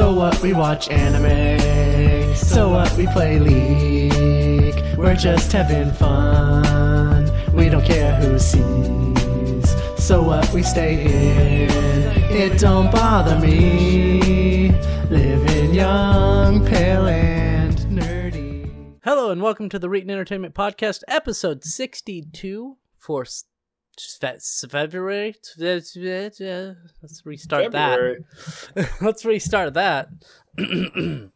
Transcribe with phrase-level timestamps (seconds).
[0.00, 0.40] So what?
[0.40, 2.34] We watch anime.
[2.34, 2.90] So what?
[2.96, 4.96] We play League.
[4.96, 7.30] We're just having fun.
[7.52, 9.76] We don't care who sees.
[10.02, 10.50] So what?
[10.54, 11.70] We stay in.
[12.32, 14.70] It don't bother me.
[15.10, 18.72] Living young, pale, and nerdy.
[19.04, 23.26] Hello and welcome to the Reetin Entertainment Podcast, episode 62 for
[24.00, 25.34] s- Fe- February.
[25.58, 25.96] Let's
[27.24, 28.24] restart February.
[28.74, 28.90] that.
[29.00, 30.08] Let's restart that.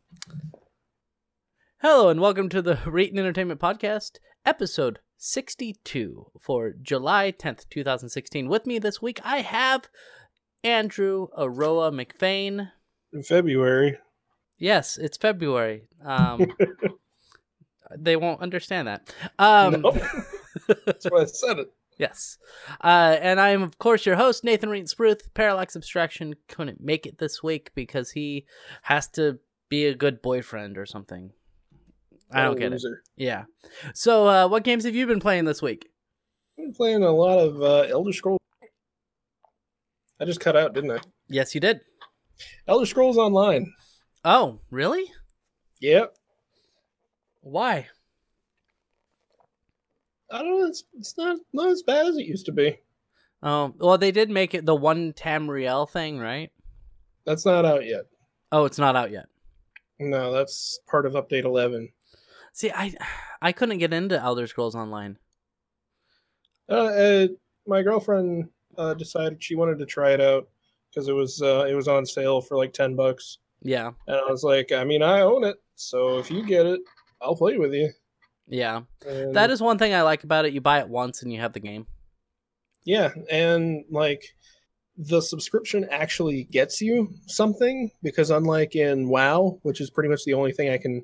[1.81, 4.13] Hello and welcome to the Reetin Entertainment Podcast,
[4.47, 8.49] episode 62 for July 10th, 2016.
[8.49, 9.89] With me this week, I have
[10.63, 12.71] Andrew Aroah McFain.
[13.13, 13.99] in February.
[14.57, 15.89] Yes, it's February.
[16.03, 16.47] Um,
[17.99, 19.15] they won't understand that.
[19.39, 19.91] Um, no,
[20.87, 21.71] that's why I said it.
[21.99, 22.39] Yes.
[22.83, 25.33] Uh, and I am, of course, your host, Nathan Reed Spruth.
[25.35, 28.47] Parallax Abstraction couldn't make it this week because he
[28.83, 31.31] has to be a good boyfriend or something.
[32.33, 32.83] I don't What a get it.
[33.17, 33.45] Yeah.
[33.95, 35.89] So, uh, what games have you been playing this week?
[36.59, 38.41] I've been playing a lot of uh, Elder Scrolls.
[40.21, 40.99] I just cut out, didn't I?
[41.29, 41.81] Yes, you did.
[42.67, 43.73] Elder Scrolls Online.
[44.25, 45.05] Oh, really?
[45.81, 46.17] Yep.
[47.43, 47.89] Why?
[50.35, 50.67] I don't know.
[50.67, 52.77] It's, it's not not as bad as it used to be.
[53.41, 56.51] Oh, well, they did make it the one Tamriel thing, right?
[57.25, 58.07] That's not out yet.
[58.51, 59.27] Oh, it's not out yet.
[60.01, 61.89] No, that's part of Update 11.
[62.53, 62.95] See, I,
[63.41, 65.19] I couldn't get into Elder Scrolls Online.
[66.69, 67.27] Uh, uh,
[67.67, 70.49] my girlfriend uh, decided she wanted to try it out
[70.91, 74.31] because it was uh, it was on sale for like ten bucks, Yeah, and I
[74.31, 76.81] was like, I mean, I own it, so if you get it,
[77.21, 77.91] I'll play with you.
[78.47, 78.83] Yeah.
[79.07, 80.53] And- That is one thing I like about it.
[80.53, 81.87] You buy it once and you have the game.
[82.85, 84.23] Yeah, and like
[84.97, 90.35] the subscription actually gets you something because unlike in WoW, which is pretty much the
[90.35, 91.03] only thing I can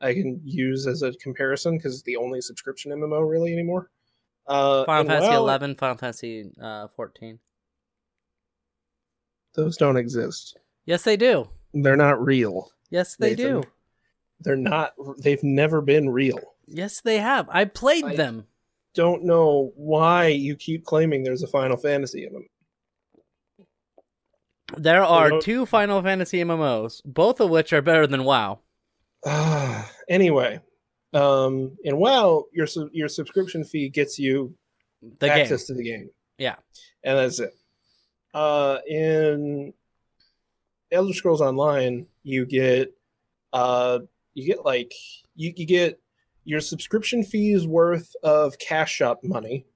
[0.00, 3.90] I can use as a comparison because it's the only subscription MMO really anymore.
[4.46, 7.38] Uh, Final Fantasy WoW, 11, Final Fantasy uh, 14.
[9.54, 10.58] Those don't exist.
[10.84, 11.48] Yes, they do.
[11.72, 12.70] They're not real.
[12.90, 13.62] Yes, they Nathan.
[13.62, 13.62] do.
[14.40, 14.92] They're not.
[15.18, 16.38] They've never been real.
[16.66, 17.48] Yes, they have.
[17.50, 18.46] I played I- them.
[18.94, 22.46] Don't know why you keep claiming there's a Final Fantasy in them.
[24.76, 28.60] There are two Final Fantasy MMOs, both of which are better than WoW.
[29.24, 30.60] Ah, anyway,
[31.12, 34.54] um, in WoW, your su- your subscription fee gets you
[35.20, 35.66] The access game.
[35.66, 36.10] to the game.
[36.38, 36.56] Yeah.
[37.04, 37.54] and that's it.
[38.34, 39.72] Uh, in
[40.90, 42.92] Elder Scrolls Online, you get
[43.52, 44.00] uh,
[44.34, 44.92] you get like
[45.34, 46.00] you, you get
[46.46, 49.66] your subscription fees worth of cash shop money,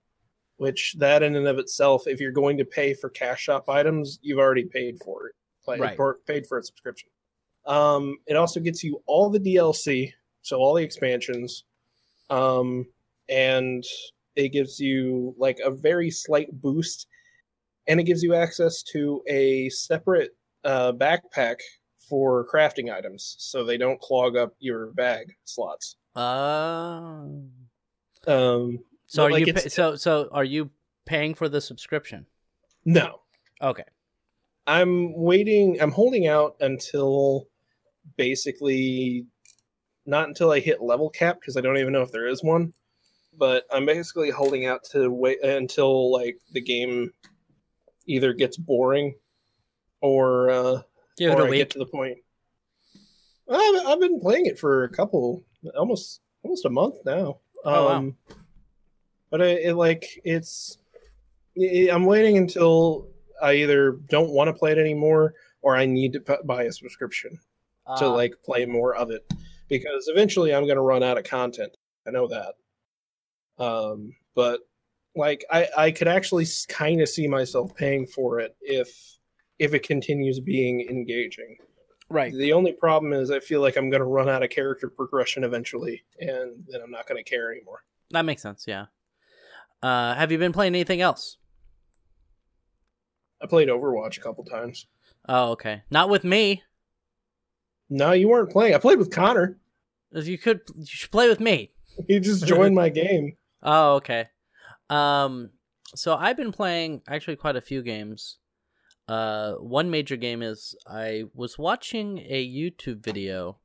[0.57, 4.21] which that in and of itself, if you're going to pay for cash shop items,
[4.23, 5.35] you've already paid for it,
[5.67, 6.17] like Right.
[6.27, 7.09] paid for a subscription.
[7.67, 11.65] Um, it also gets you all the DLC, so all the expansions,
[12.31, 12.87] um,
[13.29, 13.85] and
[14.37, 17.09] it gives you like a very slight boost
[17.89, 21.57] and it gives you access to a separate uh, backpack
[21.99, 27.27] for crafting items so they don't clog up your bag slots Uh,
[28.27, 30.71] um, so are Like, you pa- so so are you
[31.07, 32.27] paying for the subscription?
[32.87, 33.21] no
[33.63, 33.85] Okay.
[34.67, 37.47] i'm waiting i'm holding out until
[38.17, 39.27] basically
[40.07, 42.73] not until i hit level cap because i don't even know if there is one
[43.37, 47.11] but i'm basically holding out to wait until like the game
[48.07, 49.15] either gets boring
[50.01, 50.81] or uh
[51.19, 52.17] Give it or a I get to the point.
[53.53, 55.45] I've, I've been playing it for a couple,
[55.77, 57.39] almost almost a month now.
[57.65, 57.97] Oh, wow.
[57.97, 58.17] Um,
[59.31, 60.79] But it, it like it's,
[61.61, 63.09] i I'm waiting until
[63.43, 67.39] I either don't want to play it anymore or I need to buy a subscription
[67.99, 69.25] to Uh, like play more of it
[69.69, 71.77] because eventually I'm going to run out of content.
[72.07, 72.55] I know that.
[73.59, 74.61] Um, but
[75.15, 78.89] like I I could actually kind of see myself paying for it if
[79.59, 81.59] if it continues being engaging.
[82.11, 82.33] Right.
[82.33, 85.45] The only problem is I feel like I'm going to run out of character progression
[85.45, 87.85] eventually and then I'm not going to care anymore.
[88.11, 88.65] That makes sense.
[88.67, 88.87] Yeah.
[89.83, 91.39] Uh, have you been playing anything else?
[93.43, 94.87] I played Overwatch a couple times.
[95.29, 95.83] Oh, okay.
[95.91, 96.63] Not with me.
[97.89, 98.75] No, you weren't playing.
[98.75, 99.59] I played with Connor.
[100.13, 100.61] You could.
[100.77, 101.73] You should play with me.
[102.09, 103.37] He just joined my game.
[103.63, 104.29] Oh, okay.
[104.89, 105.51] Um,
[105.95, 108.39] so I've been playing actually quite a few games.
[109.11, 113.59] Uh, one major game is I was watching a YouTube video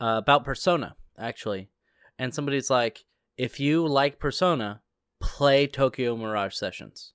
[0.00, 1.70] uh, about Persona actually,
[2.18, 3.04] and somebody's like,
[3.36, 4.82] "If you like Persona,
[5.20, 7.12] play Tokyo Mirage Sessions."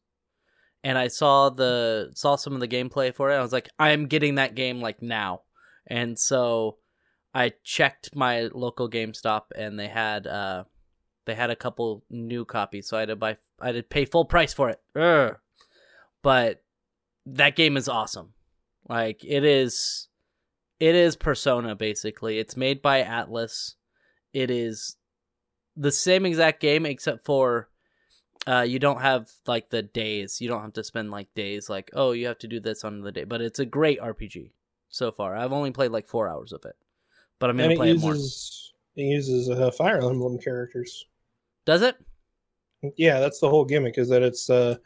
[0.83, 3.35] And I saw the saw some of the gameplay for it.
[3.35, 5.43] I was like, "I'm getting that game like now."
[5.87, 6.77] and so
[7.33, 10.65] I checked my local GameStop, and they had uh,
[11.25, 14.05] they had a couple new copies, so I had to buy, I had to pay
[14.05, 14.81] full price for it.
[14.95, 15.37] Ugh.
[16.21, 16.63] But
[17.25, 18.33] that game is awesome.
[18.87, 20.07] Like it is,
[20.79, 22.39] it is Persona basically.
[22.39, 23.75] It's made by Atlus.
[24.33, 24.95] It is
[25.75, 27.69] the same exact game except for
[28.47, 30.41] uh, you don't have like the days.
[30.41, 33.01] You don't have to spend like days like, oh, you have to do this on
[33.01, 33.23] the day.
[33.23, 34.51] But it's a great RPG
[34.89, 35.35] so far.
[35.35, 36.75] I've only played like four hours of it,
[37.39, 38.13] but I'm gonna and it play it more.
[38.13, 41.05] uses it uses uh, Fire Emblem characters.
[41.65, 41.95] Does it?
[42.97, 43.97] Yeah, that's the whole gimmick.
[43.97, 44.77] Is that it's uh,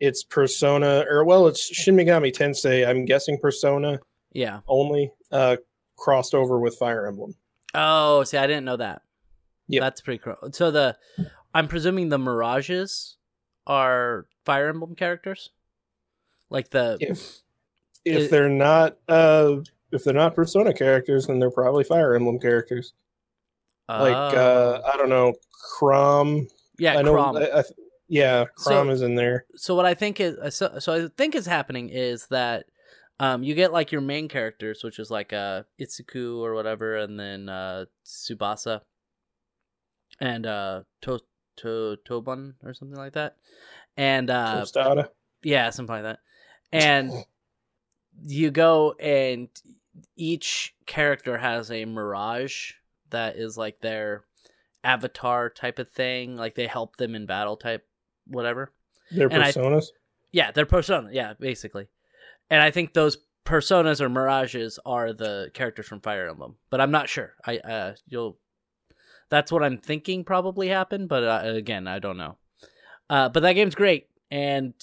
[0.00, 2.86] it's Persona or well, it's Shin Megami Tensei.
[2.88, 4.00] I'm guessing Persona
[4.32, 4.60] Yeah.
[4.68, 5.56] only uh
[5.96, 7.34] crossed over with Fire Emblem.
[7.74, 9.02] Oh, see, I didn't know that.
[9.68, 10.36] Yeah, That's pretty cool.
[10.52, 10.96] So the,
[11.54, 13.16] I'm presuming the Mirages
[13.66, 15.50] are Fire Emblem characters,
[16.50, 17.40] like the If
[18.04, 19.56] if It- they're not uh
[19.92, 22.92] if they're not Persona characters, then they're probably Fire Emblem characters.
[23.88, 24.90] Like uh Oh.
[24.92, 25.34] I don't know,
[25.78, 26.48] Chrom.
[26.78, 27.14] yeah, I know.
[27.14, 27.36] Chrom.
[27.54, 27.62] I, I,
[28.08, 29.46] yeah, Chrom So- is in there.
[29.56, 32.66] so what I think is uh, so, so I think is happening is that
[33.20, 37.18] um you get like your main characters, which is like uh Itsuki or whatever, and
[37.18, 38.80] then uh Tsubasa
[40.20, 41.20] and uh to
[41.58, 43.36] to Tobun or something like that,
[43.96, 45.08] and uh Tostada.
[45.42, 46.18] yeah, something like that,
[46.72, 47.10] and
[48.24, 49.48] you go and
[50.16, 52.72] each character has a mirage
[53.10, 54.24] that is like their
[54.82, 57.86] avatar type of thing, like they help them in battle type
[58.26, 58.72] whatever.
[59.10, 59.86] They're and I- personas.
[60.32, 61.10] Yeah, they're persona.
[61.12, 61.86] Yeah, basically.
[62.50, 66.90] And I think those personas or mirages are the characters from Fire Emblem, but I'm
[66.90, 67.34] not sure.
[67.46, 68.38] I uh you'll
[69.28, 72.36] that's what I'm thinking probably happened, but uh, again, I don't know.
[73.10, 74.74] Uh but that game's great and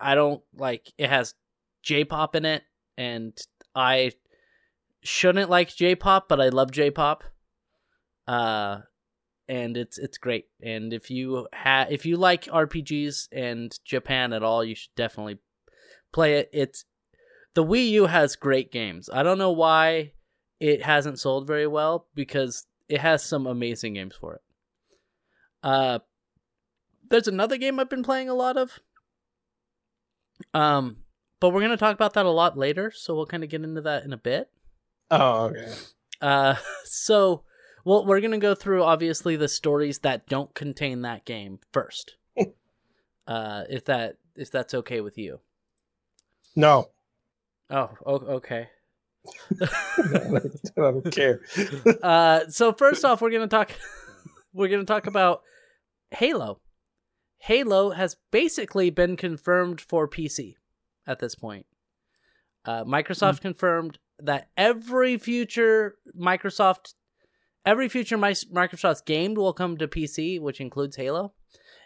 [0.00, 1.34] I don't like it has
[1.82, 2.62] J-pop in it
[2.98, 3.36] and
[3.74, 4.12] I
[5.02, 7.24] shouldn't like J-pop, but I love J-pop.
[8.26, 8.80] Uh
[9.48, 10.46] and it's it's great.
[10.62, 15.38] And if you ha- if you like RPGs and Japan at all, you should definitely
[16.12, 16.50] play it.
[16.52, 16.84] It's
[17.54, 19.10] the Wii U has great games.
[19.12, 20.12] I don't know why
[20.60, 24.42] it hasn't sold very well because it has some amazing games for it.
[25.62, 25.98] Uh
[27.10, 28.78] there's another game I've been playing a lot of.
[30.54, 30.98] Um
[31.42, 33.64] but we're going to talk about that a lot later, so we'll kind of get
[33.64, 34.48] into that in a bit.
[35.10, 35.72] Oh, okay.
[36.20, 36.54] Uh,
[36.84, 37.42] so,
[37.84, 42.16] well, we're gonna go through obviously the stories that don't contain that game first.
[43.26, 45.40] uh, if that if that's okay with you.
[46.54, 46.88] No,
[47.72, 48.68] Oh, okay.
[49.62, 50.40] I
[50.76, 51.40] don't care.
[52.02, 53.72] Uh, so first off, we're gonna talk.
[54.52, 55.42] we're gonna talk about
[56.10, 56.60] Halo.
[57.38, 60.56] Halo has basically been confirmed for PC
[61.06, 61.66] at this point.
[62.64, 66.94] Uh, Microsoft confirmed that every future Microsoft,
[67.64, 71.32] every future Mi- Microsoft's game will come to PC, which includes Halo.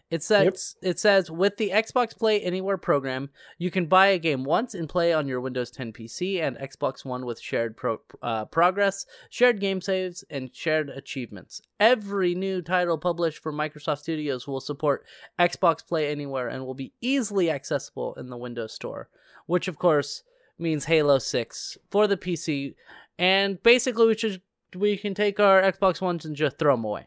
[0.08, 4.44] It says it says with the Xbox Play Anywhere program, you can buy a game
[4.44, 8.44] once and play on your Windows 10 PC and Xbox One with shared pro- uh,
[8.44, 11.61] progress, shared game saves, and shared achievements.
[11.81, 15.05] Every new title published for Microsoft Studios will support
[15.40, 19.08] Xbox Play Anywhere and will be easily accessible in the Windows Store,
[19.46, 20.23] which of course
[20.56, 22.76] means Halo 6 for the PC.
[23.19, 24.40] And basically, we should
[24.74, 27.06] we can take our Xbox Ones and just throw them away.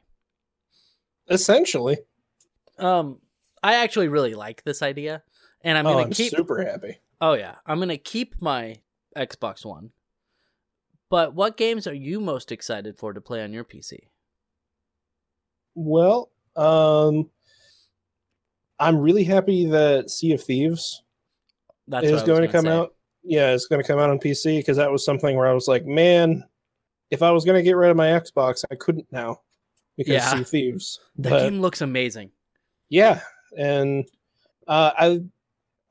[1.29, 1.97] Essentially,
[2.77, 3.19] Um,
[3.61, 5.21] I actually really like this idea,
[5.61, 6.31] and I'm oh, gonna I'm keep.
[6.31, 6.97] super happy.
[7.21, 8.77] Oh yeah, I'm gonna keep my
[9.15, 9.91] Xbox One.
[11.09, 13.97] But what games are you most excited for to play on your PC?
[15.75, 17.29] Well, um,
[18.79, 21.03] I'm really happy that Sea of Thieves
[21.87, 22.71] That's is what I was going to come say.
[22.71, 22.95] out.
[23.23, 25.67] Yeah, it's going to come out on PC because that was something where I was
[25.67, 26.43] like, man,
[27.11, 29.41] if I was going to get rid of my Xbox, I couldn't now
[29.97, 30.29] because Yeah.
[30.37, 30.99] Sea Thieves.
[31.17, 32.31] The But- game looks amazing.
[32.89, 33.21] Yeah,
[33.57, 34.05] and
[34.67, 35.19] uh, I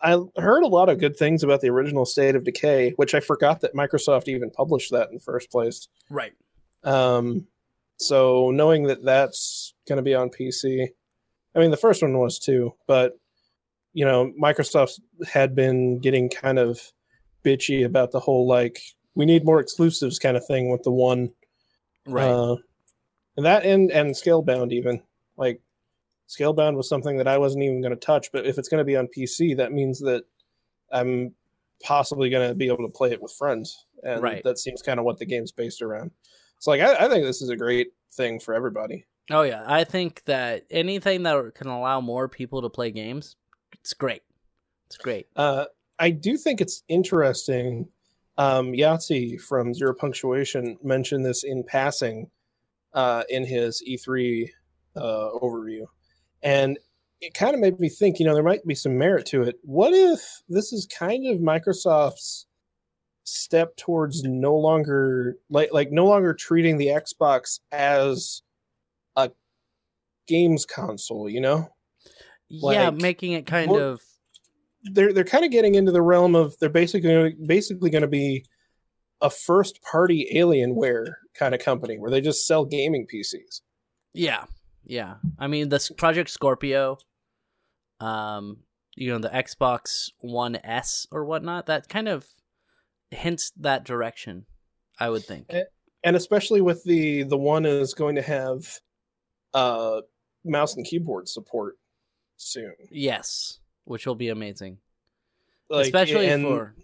[0.01, 3.21] I heard a lot of good things about the original State of Decay, which I
[3.21, 5.89] forgot that Microsoft even published that in the first place.
[6.09, 6.33] Right.
[6.85, 7.47] Um,
[7.97, 10.89] so knowing that that's going to be on PC,
[11.55, 13.19] I mean the first one was too, but
[13.93, 16.81] you know Microsoft had been getting kind of
[17.45, 18.81] bitchy about the whole like
[19.15, 21.31] we need more exclusives kind of thing with the one
[22.07, 22.29] Right.
[22.31, 22.57] uh,
[23.37, 25.03] and that and and Scalebound even
[25.37, 25.61] like
[26.29, 28.85] Scalebound was something that I wasn't even going to touch, but if it's going to
[28.85, 30.25] be on PC, that means that
[30.93, 31.35] I'm
[31.83, 34.43] possibly going to be able to play it with friends, and Right.
[34.45, 36.11] that seems kind of what the game's based around.
[36.61, 39.05] So like I, I think this is a great thing for everybody.
[39.31, 43.37] oh yeah, I think that anything that can allow more people to play games,
[43.75, 44.23] it's great.
[44.87, 45.27] It's great.
[45.37, 45.67] Uh,
[45.99, 47.89] I do think it's interesting
[48.39, 52.31] Um, Yahtzee from Zero Punctuation mentioned this in passing
[52.95, 54.49] uh, in his E3
[54.97, 55.85] uh, overview,
[56.43, 56.79] and
[57.21, 58.21] it kind of made me think.
[58.21, 59.57] You know, there might be some merit to it.
[59.63, 62.47] What if this is kind of Microsoft's
[63.25, 68.43] step towards no longer like like no longer treating the Xbox as
[69.17, 69.33] a
[70.29, 71.29] games console?
[71.29, 71.69] You know,
[72.49, 74.01] yeah, making it kind what- of
[74.93, 78.45] they're they're kind of getting into the realm of they're basically basically going to be
[79.21, 83.63] a first party Alienware kind of company where they just sell gaming PCs.
[84.15, 84.45] Yeah,
[84.85, 85.15] yeah.
[85.39, 86.99] I mean, this Project Scorpio,
[88.01, 88.59] um,
[88.97, 91.67] you know, the Xbox One S or whatnot.
[91.67, 92.27] That kind of
[93.11, 94.47] hints that direction.
[95.01, 95.47] I would think.
[95.51, 95.65] Eh.
[96.05, 98.67] And especially with the the one is going to have
[99.55, 100.01] uh
[100.45, 101.77] mouse and keyboard support
[102.37, 102.73] soon.
[102.91, 104.79] Yes, which will be amazing,
[105.71, 106.75] Like, especially and- for.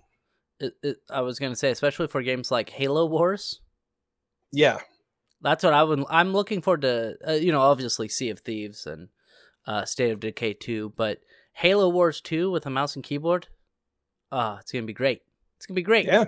[0.60, 3.60] It, it, I was gonna say, especially for games like Halo Wars.
[4.52, 4.78] yeah,
[5.42, 6.04] That's what I would.
[6.08, 7.16] I'm looking forward to.
[7.28, 9.08] Uh, you know, obviously Sea of Thieves and
[9.66, 11.18] uh, State of Decay 2, but
[11.54, 13.48] Halo Wars 2 with a mouse and keyboard.
[14.30, 15.22] Ah, it's gonna be great.
[15.56, 16.06] It's gonna be great.
[16.06, 16.26] yeah,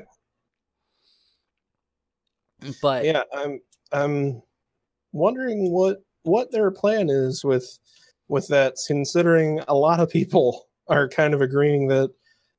[2.83, 3.23] But yeah.
[3.33, 3.61] I'm
[3.93, 4.43] I'm
[5.13, 7.79] wondering what what their plan is with
[8.29, 12.13] with that, considering a lot of people are kind of agreeing that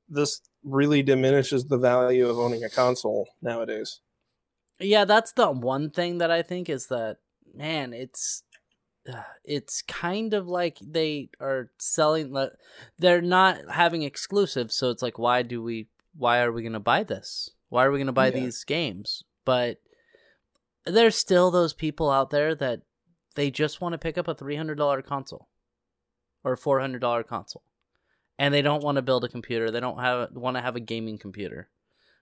[0.09, 3.99] this really diminishes the value of owning a console nowadays.
[4.79, 7.17] Yeah, that's the one thing that I think is that
[7.53, 8.43] man, it's
[9.11, 12.51] uh, it's kind of like they are selling the
[12.99, 16.79] they're not having exclusives, so it's like why do we why are we going to
[16.79, 17.51] buy this?
[17.69, 18.31] Why are we going to buy Yeah.
[18.41, 19.23] these games?
[19.45, 19.77] But
[20.85, 22.81] there's still those people out there that
[23.35, 25.47] they just want to pick up a $300 console
[26.43, 27.63] or a $400 console.
[28.39, 29.71] And they don't want to build a computer.
[29.71, 31.69] They don't have want to have a gaming computer.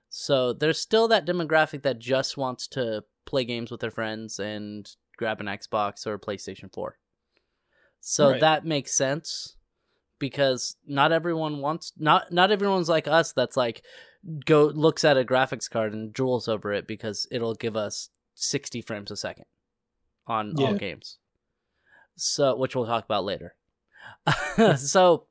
[0.10, 4.90] So there's still that demographic that just wants to play games with their friends and
[5.18, 6.98] grab an Xbox or a PlayStation 4.
[8.00, 8.40] So Right.
[8.40, 9.58] that makes sense
[10.20, 13.84] because not everyone wants not not everyone's like us that's like
[14.46, 18.82] go looks at a graphics card and drools over it because it'll give us 60
[18.82, 19.46] frames a second
[20.28, 21.18] on all games.
[22.16, 23.56] So which we'll talk about later.
[24.78, 25.28] so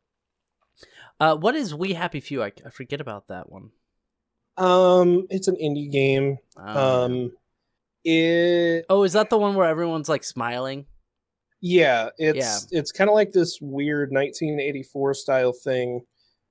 [1.21, 2.43] uh what is We Happy Few?
[2.43, 3.71] I, I forget about that one.
[4.57, 6.39] Um, it's an indie game.
[6.57, 7.33] Um, Um,
[8.05, 10.87] it Oh, is that the one where everyone's like smiling?
[11.61, 16.03] yeah, it's it's kind of like this weird 1984 style thing.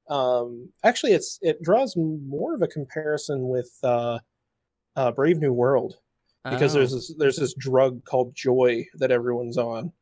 [0.09, 4.19] Um, actually, it's it draws more of a comparison with uh,
[4.95, 5.97] uh, Brave New World
[6.43, 6.79] because Oh.
[6.79, 9.93] there's this, there's this drug called joy that everyone's on.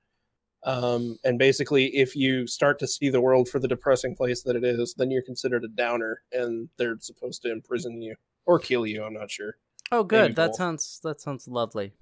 [0.63, 4.56] Um, and basically, if you start to see the world for the depressing place that
[4.56, 8.15] it is, then you're considered a downer, and they're supposed to imprison you
[8.46, 9.03] or kill you.
[9.03, 9.56] I'm not sure.
[9.91, 10.22] Oh, good.
[10.22, 10.56] maybe That both.
[10.58, 11.94] sounds that sounds lovely.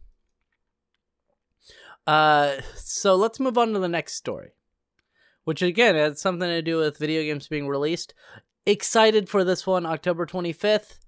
[2.06, 4.52] Uh, so let's move on to the next story,
[5.44, 8.14] which again has something to do with video games being released.
[8.66, 11.00] Excited for this one, October twenty fifth,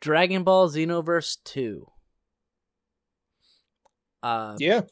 [0.00, 1.86] Dragon Ball Xenoverse two.
[4.22, 4.82] Uh, Yeah,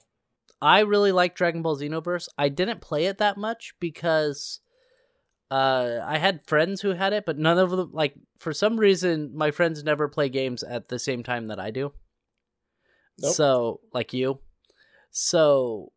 [0.65, 2.27] I really like Dragon Ball Xenoverse.
[2.39, 4.61] I didn't play it that much because
[5.51, 9.33] uh I had friends who had it, but none of them like for some reason
[9.35, 11.93] my friends never play games at the same time that I do.
[13.21, 13.35] Nope.
[13.35, 14.41] So, like you.
[15.11, 15.93] So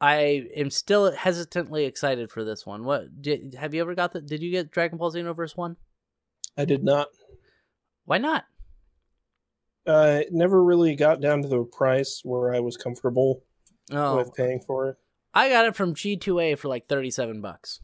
[0.00, 2.84] I am still hesitantly excited for this one.
[2.84, 5.76] What did have you ever got the did you get Dragon Ball Xenoverse 1?
[6.56, 7.08] I did not.
[8.04, 8.44] Why not?
[9.86, 13.42] Uh, it never really got down to the price where I was comfortable
[13.92, 14.96] Oh, with paying for it.
[15.34, 17.80] I got it from G2A for like 37 bucks.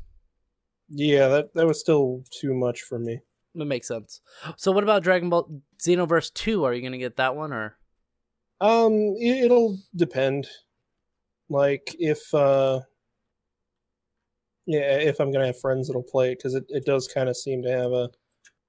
[0.88, 3.20] Yeah, that that was still too much for me.
[3.54, 4.20] That makes sense.
[4.56, 5.48] So what about Dragon Ball
[5.82, 6.64] Xenoverse 2?
[6.64, 7.76] Are you going to get that one or
[8.60, 10.46] Um, it, it'll depend.
[11.48, 12.80] Like if uh,
[14.66, 17.36] yeah, if I'm gonna have friends that'll play it because it, it does kind of
[17.36, 18.10] seem to have a,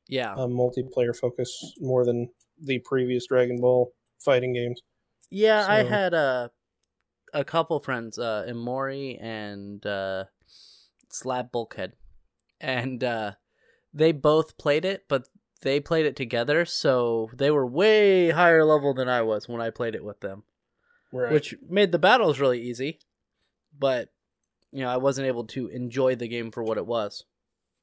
[0.07, 0.33] Yeah.
[0.33, 2.29] a multiplayer focus more than
[2.63, 4.81] the previous Dragon Ball fighting games.
[5.29, 6.51] Yeah, I had a
[7.33, 10.25] a couple friends, uh Imori and uh
[11.09, 11.93] Slab Bulkhead.
[12.59, 13.33] And uh
[13.93, 15.27] they both played it, but
[15.61, 19.69] they played it together, so they were way higher level than I was when I
[19.69, 20.43] played it with them.
[21.11, 21.31] Right.
[21.31, 22.99] Which made the battles really easy.
[23.77, 24.09] But
[24.71, 27.25] you know, I wasn't able to enjoy the game for what it was.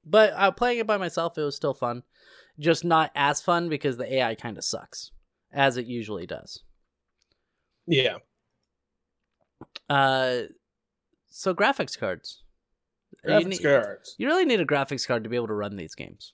[0.04, 2.02] But uh, playing it by myself, it was still fun.
[2.58, 5.10] Just not as fun because the AI kind of sucks,
[5.52, 6.62] as it usually does.
[7.86, 8.18] yeah.
[9.88, 10.42] Uh,
[11.30, 12.42] so graphics cards.
[13.24, 14.14] You Graphics need- cards.
[14.18, 16.32] You really need a graphics card to be able to run these games.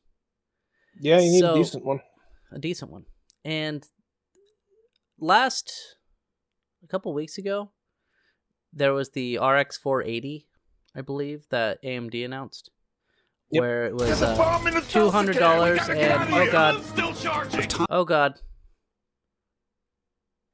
[1.01, 2.01] Yeah, you need So- a decent one.
[2.53, 3.07] a decent one.
[3.45, 3.87] And
[5.19, 5.73] last
[6.83, 7.71] a couple weeks ago,
[8.73, 10.47] there was the RX 480,
[10.95, 12.71] I believe, that AMD announced,
[13.53, 13.61] Yep.
[13.61, 16.83] where it was uh, two hundred dollars and oh god,
[17.91, 18.41] oh god,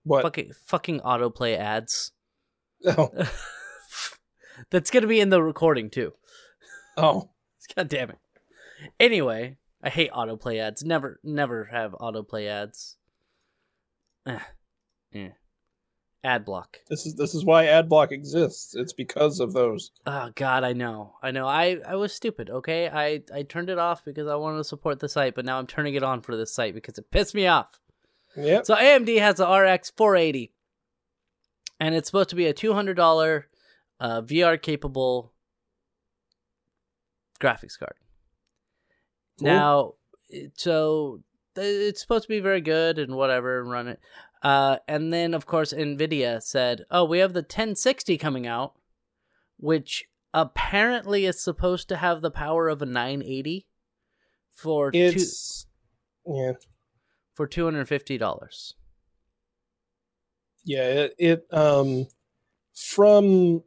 [0.04, 0.22] What?
[0.22, 2.12] fucking fucking autoplay ads.
[2.86, 3.10] Oh,
[4.70, 6.14] That's gonna be in the recording too.
[6.96, 7.30] oh,
[7.76, 8.18] God damn it.
[8.98, 10.82] Anyway, I hate autoplay ads.
[10.82, 12.96] Never, never have autoplay ads.
[14.26, 14.38] Eh.
[15.14, 15.28] Eh.
[16.26, 16.80] Ad block.
[16.90, 18.74] this is this is why AdBlock exists.
[18.74, 19.92] It's because of those.
[20.06, 21.46] Oh God, I know, I know.
[21.46, 22.50] I I was stupid.
[22.50, 25.56] Okay, I I turned it off because I wanted to support the site, but now
[25.56, 27.78] I'm turning it on for this site because it pissed me off.
[28.36, 28.66] Yep.
[28.66, 30.52] So AMD has the RX 480,
[31.78, 33.46] and it's supposed to be a two hundred dollar
[34.00, 35.32] uh, VR capable
[37.38, 37.94] graphics card.
[39.38, 39.46] Cool.
[39.46, 39.92] Now,
[40.54, 41.20] so
[41.54, 44.00] it's supposed to be very good and whatever, and run it.
[44.42, 48.74] Uh, and then of course Nvidia said, "Oh, we have the 1060 coming out,
[49.56, 53.66] which apparently is supposed to have the power of a 980
[54.54, 55.16] for two
[56.26, 56.52] yeah,
[57.34, 58.74] for two hundred fifty dollars."
[60.66, 60.82] yeah.
[60.82, 62.06] It, it um
[62.74, 63.62] from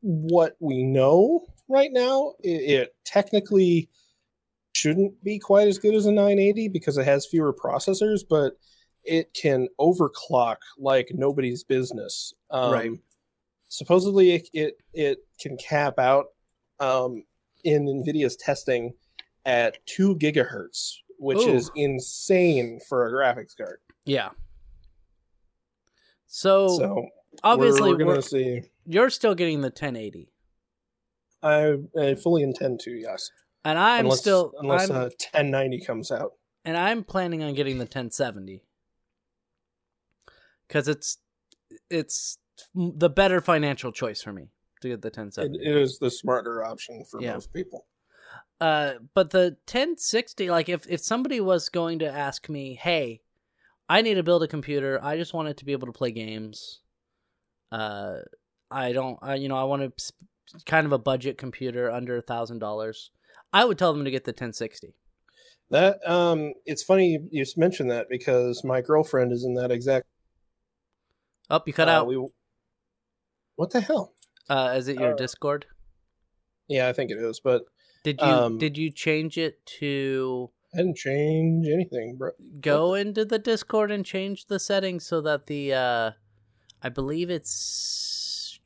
[0.00, 3.88] what we know right now, it, it technically
[4.72, 8.58] shouldn't be quite as good as a 980 because it has fewer processors, but
[9.04, 12.32] it can overclock like nobody's business.
[12.50, 12.90] Um, Right.
[13.68, 16.26] Supposedly, it, it it can cap out
[16.78, 17.24] um,
[17.64, 18.94] in Nvidia's testing
[19.44, 21.54] at two gigahertz, which Ooh.
[21.54, 23.78] is insane for a graphics card.
[24.04, 24.30] Yeah.
[26.26, 27.06] So, so
[27.42, 28.62] obviously, we're, we're gonna we're- see.
[28.86, 30.30] you're still getting the 1080,
[31.42, 33.30] I, I fully intend to, yes.
[33.64, 36.32] and I'm unless, still unless I'm, uh, 1090 comes out.
[36.64, 38.62] and I'm planning on getting the 1070
[40.68, 41.18] because it's
[41.90, 42.38] it's
[42.74, 45.58] the better financial choice for me to get the It, 1070.
[45.58, 47.34] it is the smarter option for Yeah.
[47.34, 47.86] most people.
[48.60, 53.20] Uh, but the 1060, like if if somebody was going to ask me, hey,
[53.88, 56.12] I need to build a computer, I just want it to be able to play
[56.12, 56.80] games.
[57.72, 58.18] Uh,
[58.70, 60.22] I don't, I you know, I want to sp-
[60.66, 63.10] kind of a budget computer under a thousand dollars.
[63.52, 64.94] I would tell them to get the 1060.
[65.70, 70.06] That um, it's funny you, you mentioned that because my girlfriend is in that exact.
[71.50, 72.06] Oh, you cut uh, out.
[72.06, 72.26] We,
[73.56, 74.14] what the hell?
[74.48, 75.66] Uh, is it your uh, Discord?
[76.68, 77.64] Yeah, I think it is, but
[78.02, 82.30] Did you um, did you change it to I didn't change anything, bro.
[82.60, 86.10] go into the Discord and change the settings so that the uh
[86.82, 88.58] I believe it's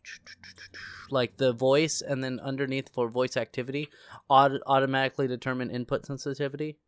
[1.11, 3.88] like the voice and then underneath for voice activity
[4.29, 6.79] aut- automatically determine input sensitivity.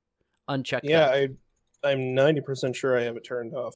[0.48, 1.30] Uncheck Yeah, that.
[1.82, 3.74] I I'm ninety percent sure I have it turned off.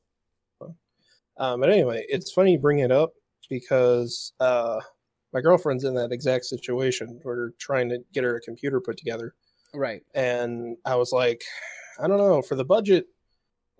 [1.36, 3.12] Um, but anyway, it's funny you bring it up
[3.50, 4.80] because uh,
[5.32, 7.20] my girlfriend's in that exact situation.
[7.24, 9.34] We're trying to get her a computer put together,
[9.74, 10.02] Right.
[10.14, 11.42] and I was like,
[12.00, 13.06] I don't know for the budget.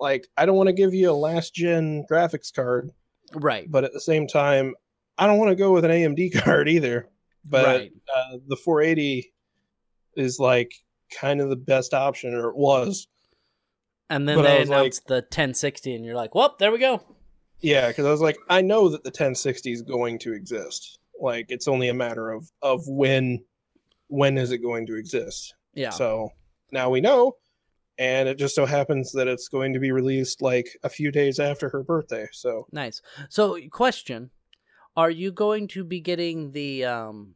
[0.01, 2.91] Like, I don't want to give you a last gen graphics card,
[3.33, 3.71] Right.
[3.71, 4.75] but at the same time,
[5.17, 7.09] I don't want to go with an AMD card either.
[7.45, 7.93] But right.
[8.17, 9.33] uh, the 480
[10.17, 10.73] is like
[11.21, 13.07] kind of the best option, or it was.
[14.11, 16.79] And then but they was like- announced the 1060 and you're like, "Well, there we
[16.79, 17.03] go."
[17.65, 20.99] Yeah, because I was like, I know that the 1060 is going to exist.
[21.19, 23.43] Like, it's only a matter of of when
[24.09, 25.55] when is it going to exist.
[25.73, 25.91] Yeah.
[25.91, 26.29] So
[26.73, 27.37] now we know,
[27.99, 31.41] and it just so happens that it's going to be released like a few days
[31.41, 32.29] after her birthday.
[32.33, 33.01] So Nice.
[33.31, 34.31] So, question:
[34.95, 37.35] Are you going to be getting the um?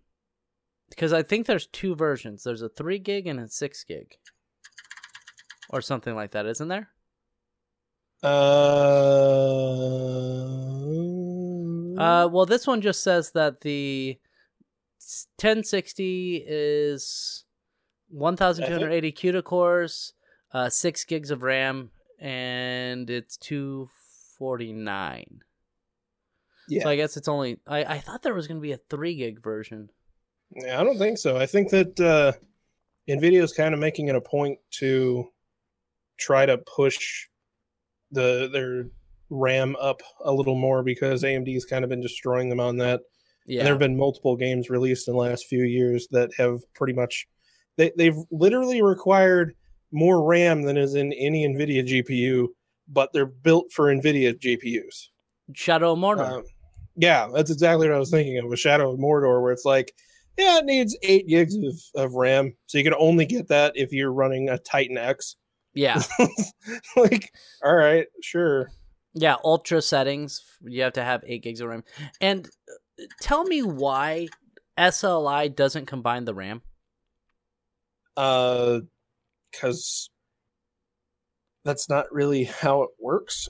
[0.90, 2.44] Because I think there's two versions.
[2.44, 4.18] There's a three gig and a six gig,
[5.70, 6.90] or something like that, isn't there?
[8.22, 8.28] Uh,
[11.98, 14.18] Uh, well, this one just says that the
[15.40, 17.44] 1060 is
[18.10, 20.12] 1,280 CUDA cores,
[20.52, 25.40] uh, six gigs of RAM, and it's 249.
[26.68, 27.58] yeah, So I guess it's only.
[27.66, 29.90] I, I thought there was going to be a three gig version.
[30.54, 31.36] yeah, I don't think so.
[31.36, 32.32] I think that uh,
[33.08, 35.30] Nvidia is kind of making it a point to
[36.16, 37.26] try to push
[38.12, 38.86] the their
[39.30, 43.00] RAM up a little more because AMD has kind of been destroying them on that.
[43.46, 43.60] Yeah.
[43.60, 46.92] And there have been multiple games released in the last few years that have pretty
[46.92, 47.26] much
[47.76, 49.54] they they've literally required
[49.90, 52.48] more RAM than is in any NVIDIA GPU,
[52.88, 55.08] but they're built for NVIDIA GPUs.
[55.54, 56.30] Shadow of Mordor.
[56.30, 56.44] Um,
[56.96, 59.94] yeah, that's exactly what I was thinking of with Shadow of Mordor, where it's like,
[60.36, 63.92] yeah, it needs eight gigs of, of RAM, so you can only get that if
[63.92, 65.36] you're running a Titan X.
[65.78, 66.02] Yeah.
[66.96, 67.32] like,
[67.64, 68.68] all right, sure.
[69.14, 70.42] Yeah, ultra settings.
[70.60, 71.84] You have to have eight gigs of RAM.
[72.20, 74.26] And uh, tell me why
[74.76, 76.62] SLI doesn't combine the RAM.
[78.16, 78.80] Uh,
[79.52, 80.10] because
[81.64, 83.48] that's not really how it works.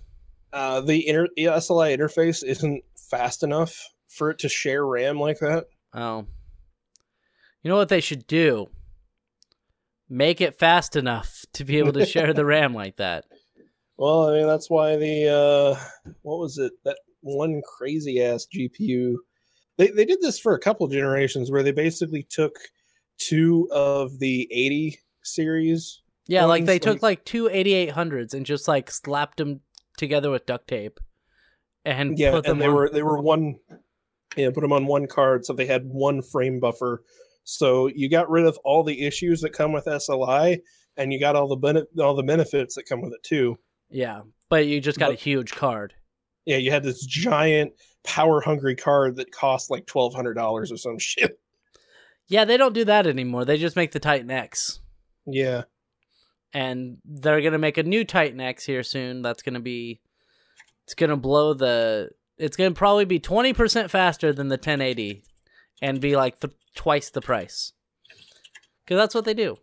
[0.53, 5.38] Uh, the inter- the SLI interface isn't fast enough for it to share RAM like
[5.38, 5.64] that.
[5.95, 6.27] Oh.
[7.62, 8.69] You know what they should do?
[10.09, 13.25] Make it fast enough to be able to share the RAM like that.
[14.01, 19.16] Well, I mean that's why the uh, what was it that one crazy ass GPU?
[19.77, 22.55] They they did this for a couple generations where they basically took
[23.18, 26.01] two of the 80 series.
[26.29, 29.62] Yeah, like they ones, took like two 8800s and just like slapped them
[29.97, 31.01] together with duct tape
[31.85, 33.57] and yeah, put them and they on- were they were one.
[34.37, 37.03] Yeah, put them on one card, so they had one frame buffer.
[37.51, 40.61] So you got rid of all the issues that come with SLI,
[40.99, 43.59] and you got all the bene- all the benefits that come with it too.
[43.89, 45.95] Yeah, but you just got a huge card.
[46.45, 47.73] Yeah, you had this giant
[48.05, 51.41] power hungry card that cost like twelve hundred dollars or some shit.
[52.27, 53.47] Yeah, they don't do that anymore.
[53.47, 54.81] They just make the Titan X.
[55.25, 55.63] Yeah,
[56.53, 59.23] and they're gonna make a new Titan X here soon.
[59.23, 60.03] That's gonna be,
[60.85, 62.11] it's gonna blow the.
[62.37, 65.25] It's gonna probably be twenty percent faster than the 1080,
[65.83, 67.73] and be like th- twice the price.
[68.85, 69.57] Because that's what they do.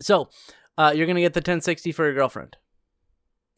[0.00, 0.28] So,
[0.76, 2.56] uh, you're gonna get the 1060 for your girlfriend.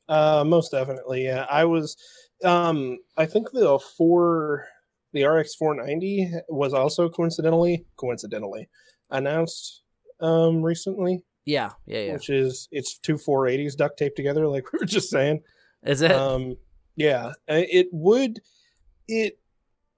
[0.08, 1.24] uh, most definitely.
[1.24, 1.96] Yeah, I was.
[2.44, 4.66] Um, I think the four,
[5.12, 8.68] the RX four ninety was also coincidentally coincidentally
[9.10, 9.82] announced
[10.20, 11.22] um recently.
[11.44, 12.12] Yeah, yeah, yeah.
[12.12, 15.42] which is it's two 480s duct taped together, like we were just saying.
[15.82, 16.12] Is it?
[16.12, 16.56] Um,
[16.94, 18.40] yeah, uh, it would.
[19.08, 19.38] It,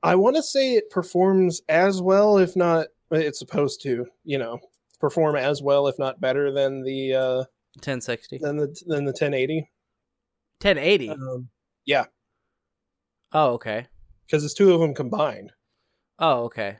[0.02, 4.58] I want to say it performs as well, if not, it's supposed to, you know,
[4.98, 7.36] perform as well, if not better than the uh
[7.76, 9.68] 1060, than the than the 1080.
[10.62, 11.10] 1080.
[11.10, 11.48] Um,
[13.32, 13.86] oh, okay.
[14.26, 15.52] because it's two of them combined.
[16.18, 16.78] Oh, okay.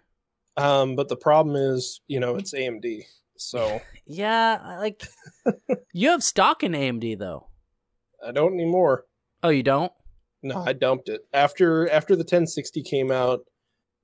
[0.56, 3.04] Um, but the problem is, you know, it's AMD,
[3.36, 5.02] so Yeah, like.
[5.92, 7.46] you have stock in AMD though.
[8.26, 9.06] I don't anymore.
[9.42, 9.92] Oh, you don't?
[10.42, 13.40] No, I dumped it after after the 1060 came out.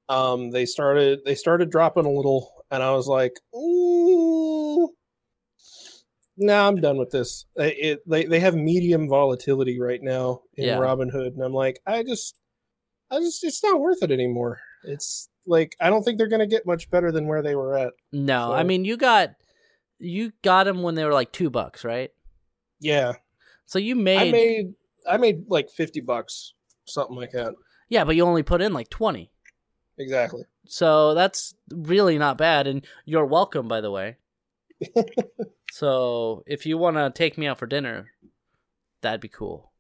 [0.09, 4.91] Um, they started they started dropping a little, and I was like, "Ooh,
[6.37, 10.67] nah, I'm done with this." It, it they they have medium volatility right now in
[10.67, 10.79] Yeah.
[10.79, 12.39] Robinhood, and I'm like, I just,
[13.11, 14.61] I just, it's not worth it anymore.
[14.85, 17.95] It's like I don't think they're gonna get much better than where they were at.
[18.13, 19.31] No, I mean you got
[19.99, 22.11] you got them when they were like two bucks, right?
[22.79, 23.15] Yeah,
[23.65, 24.75] So you made, I made
[25.09, 26.55] I made like fifty bucks,
[26.87, 27.55] something like that.
[27.89, 29.31] yeah, but you only put in like twenty.
[29.99, 30.43] Exactly.
[30.67, 34.17] So that's really not bad, and you're welcome, by the way.
[35.71, 38.13] so if you want to take me out for dinner,
[39.01, 39.73] that'd be cool.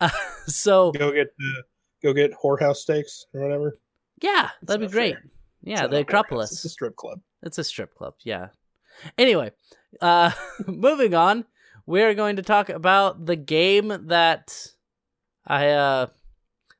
[0.00, 0.10] Uh,
[0.46, 1.62] so Go get uh,
[2.02, 3.78] go get whorehouse steaks or whatever.
[4.20, 5.14] yeah, that'd be great.
[5.14, 5.24] fair.
[5.62, 6.52] Yeah, It's the Acropolis.
[6.52, 7.20] It's a strip club.
[7.42, 8.14] It's a strip club.
[8.24, 8.48] Yeah.
[9.16, 9.52] Anyway,
[10.00, 10.30] uh,
[10.66, 11.44] moving on,
[11.88, 14.72] we're going to talk about the game that
[15.46, 15.70] I.
[15.70, 16.08] uh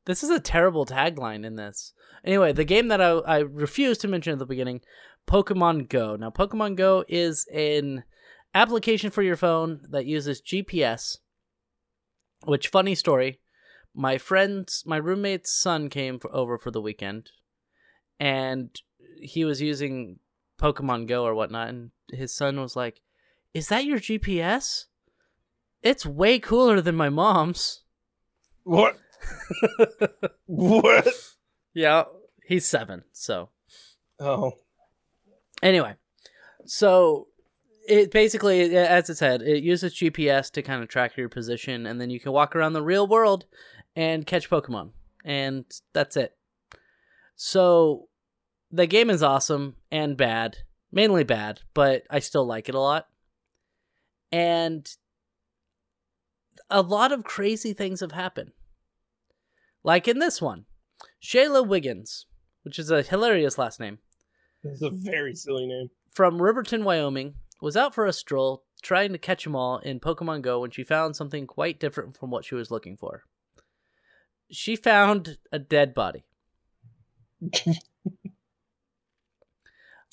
[0.05, 1.95] This is a terrible tagline in this.
[2.23, 4.83] Anyway, the game that I, I refused to mention at the beginning,
[5.27, 6.17] Pokemon Go.
[6.17, 8.05] Now, Pokemon Go is an
[8.55, 11.17] application for your phone that uses GPS.
[12.45, 13.41] Which funny story,
[13.95, 17.31] my friend's my roommate's son came for, over for the weekend,
[18.21, 18.79] and
[19.23, 20.19] he was using
[20.61, 23.01] Pokemon Go or whatnot, and his son was like,
[23.55, 24.85] "Is that your GPS?
[25.83, 27.83] It's way cooler than my mom's."
[28.65, 28.99] What?
[30.47, 31.09] what?
[31.75, 32.05] Yeah,
[32.45, 33.51] he's seven, so
[34.21, 34.53] Oh,
[35.63, 35.95] anyway,
[36.67, 37.29] so
[37.87, 42.01] it basically, as it said, it uses GPS to kind of track your position, and
[42.01, 43.47] then you can walk around the real world
[43.95, 44.91] and catch Pokemon,
[45.25, 46.37] and that's it.
[47.37, 48.09] So
[48.73, 50.59] the game is awesome and bad,
[50.91, 53.07] mainly bad, but I still like it a lot.
[54.33, 54.89] And
[56.71, 58.53] a lot of crazy things have happened.
[59.83, 60.67] Like in this one,
[61.23, 62.27] Shayla Wiggins,
[62.63, 63.99] which is a hilarious last name
[64.65, 65.89] it's a very silly name.
[66.13, 70.43] from Riverton, Wyoming, was out for a stroll trying to catch 'em all in Pokemon
[70.43, 73.25] Go when she found something quite different from what she was looking for.
[74.51, 76.25] She found a dead body.
[77.43, 77.79] It's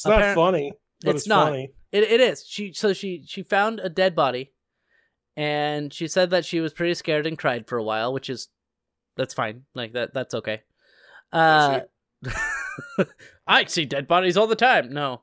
[0.05, 1.47] not funny, It's it's, not.
[1.49, 1.73] funny.
[1.91, 2.45] It it is.
[2.45, 4.51] She so she she found a dead body
[5.37, 8.49] and she said that she was pretty scared and cried for a while, which is
[9.17, 9.63] that's fine.
[9.73, 10.61] Like that that's okay.
[11.31, 11.81] Uh
[13.47, 14.91] I see dead bodies all the time.
[14.91, 15.21] No.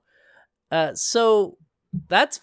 [0.70, 1.58] Uh so
[2.08, 2.40] that's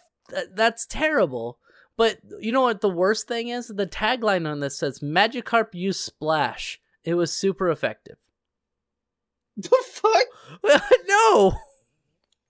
[0.54, 1.60] that's terrible.
[1.98, 3.68] But you know what the worst thing is?
[3.68, 6.80] The tagline on this says Magikarp use splash.
[7.04, 8.18] It was super effective.
[9.58, 10.82] The fuck?
[11.08, 11.54] no.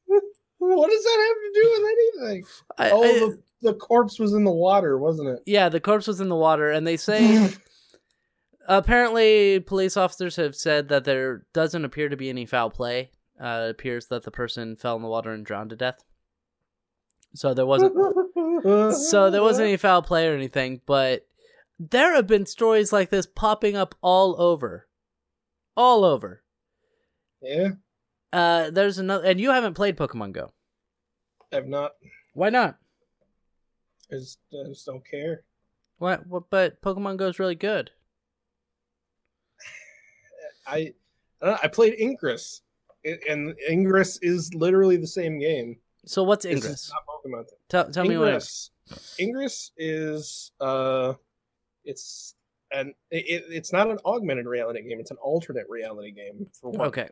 [0.61, 1.88] What does that have to do with
[2.21, 2.45] anything?
[2.77, 5.39] I, Oh, I- the, the corpse was in the water, wasn't it?
[5.45, 7.49] yeah, the corpse was in the water, and they say
[8.67, 13.11] apparently police officers have said that there doesn't appear to be any foul play.
[13.41, 16.03] Uh, it appears that the person fell in the water and drowned to death.
[17.35, 17.93] So there wasn't
[18.95, 21.25] so there wasn't any foul play or anything, but
[21.79, 24.87] there have been stories like this popping up all over.
[25.77, 26.43] All over.
[27.41, 27.69] Yeah,
[28.33, 30.51] Uh there's another and you haven't played Pokemon Go.
[31.51, 31.91] I've not.
[32.33, 32.77] Why not?
[34.11, 35.43] I just, I just don't care.
[35.97, 37.91] What, what but Pokemon Go is really good.
[40.67, 40.93] I
[41.41, 42.61] I, know, I played Ingress,
[43.03, 45.77] and Ingress is literally the same game.
[46.05, 46.91] So what's Ingress?
[47.25, 47.45] Pokemon.
[47.69, 48.27] Tell, tell me what.
[48.29, 48.71] Ingress.
[49.19, 51.13] Ingress is uh,
[51.85, 52.35] it's
[52.71, 54.99] an it, it's not an augmented reality game.
[54.99, 56.87] It's an alternate reality game for one.
[56.87, 57.09] Okay.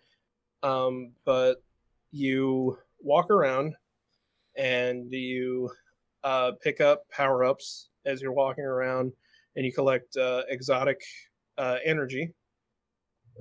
[0.64, 1.64] Um, but
[2.12, 3.76] you walk around
[4.58, 5.70] and you
[6.24, 9.12] uh, pick up power ups as you're walking around,
[9.56, 11.02] and you collect uh, exotic
[11.58, 12.34] uh, energy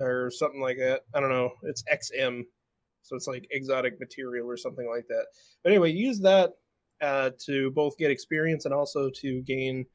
[0.00, 1.02] or something like that.
[1.14, 1.52] I don't know.
[1.62, 2.42] It's XM,
[3.02, 5.26] so it's like exotic material or something like that.
[5.62, 6.52] But anyway, use that
[7.00, 9.86] uh, to both get experience and also to gain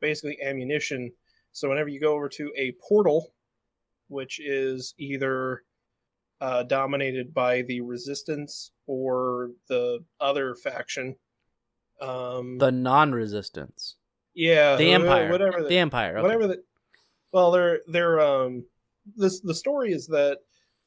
[0.00, 1.12] basically ammunition.
[1.52, 3.32] So whenever you go over to a portal,
[4.08, 5.62] which is either
[6.40, 11.16] uh, dominated by the resistance or the other faction.
[12.00, 13.96] Um, The non-resistance.
[14.34, 15.30] yeah, The uh, Empire.
[15.30, 16.16] whatever The Empire.
[16.18, 16.22] Okay.
[16.22, 16.62] whatever the
[17.32, 18.64] well they're they're um
[19.16, 20.38] this the story is that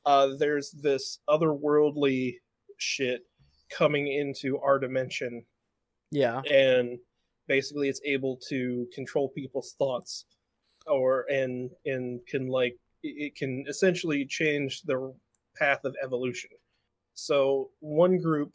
[0.05, 2.35] uh there's this otherworldly
[2.77, 3.21] shit
[3.69, 5.45] coming into our dimension
[6.11, 6.41] Yeah.
[6.41, 6.99] and
[7.47, 10.25] basically it's able to control people's thoughts
[10.87, 15.13] or and and can like it can essentially change the
[15.55, 16.49] path of evolution
[17.13, 18.53] so one group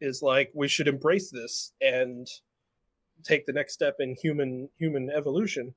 [0.00, 2.26] is like we should embrace this and
[3.22, 5.74] take the next step in human human evolution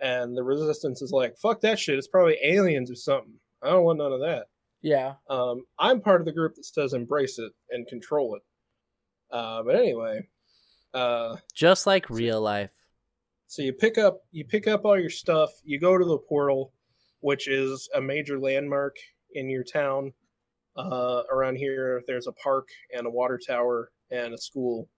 [0.00, 3.84] and the resistance is like fuck that shit it's probably aliens or something i don't
[3.84, 4.46] want none of that
[4.82, 5.14] Yeah.
[5.30, 8.42] um, I'm part of the group that says embrace it and control it.
[9.30, 10.28] Uh, but anyway,
[10.92, 12.72] uh, Just like real life.
[13.46, 15.50] so you pick up you pick up all your stuff.
[15.64, 16.72] You go to the portal,
[17.20, 18.96] which is a major landmark
[19.34, 20.12] in your town.
[20.76, 24.88] Uh, around here, there's a park and a water tower and a school.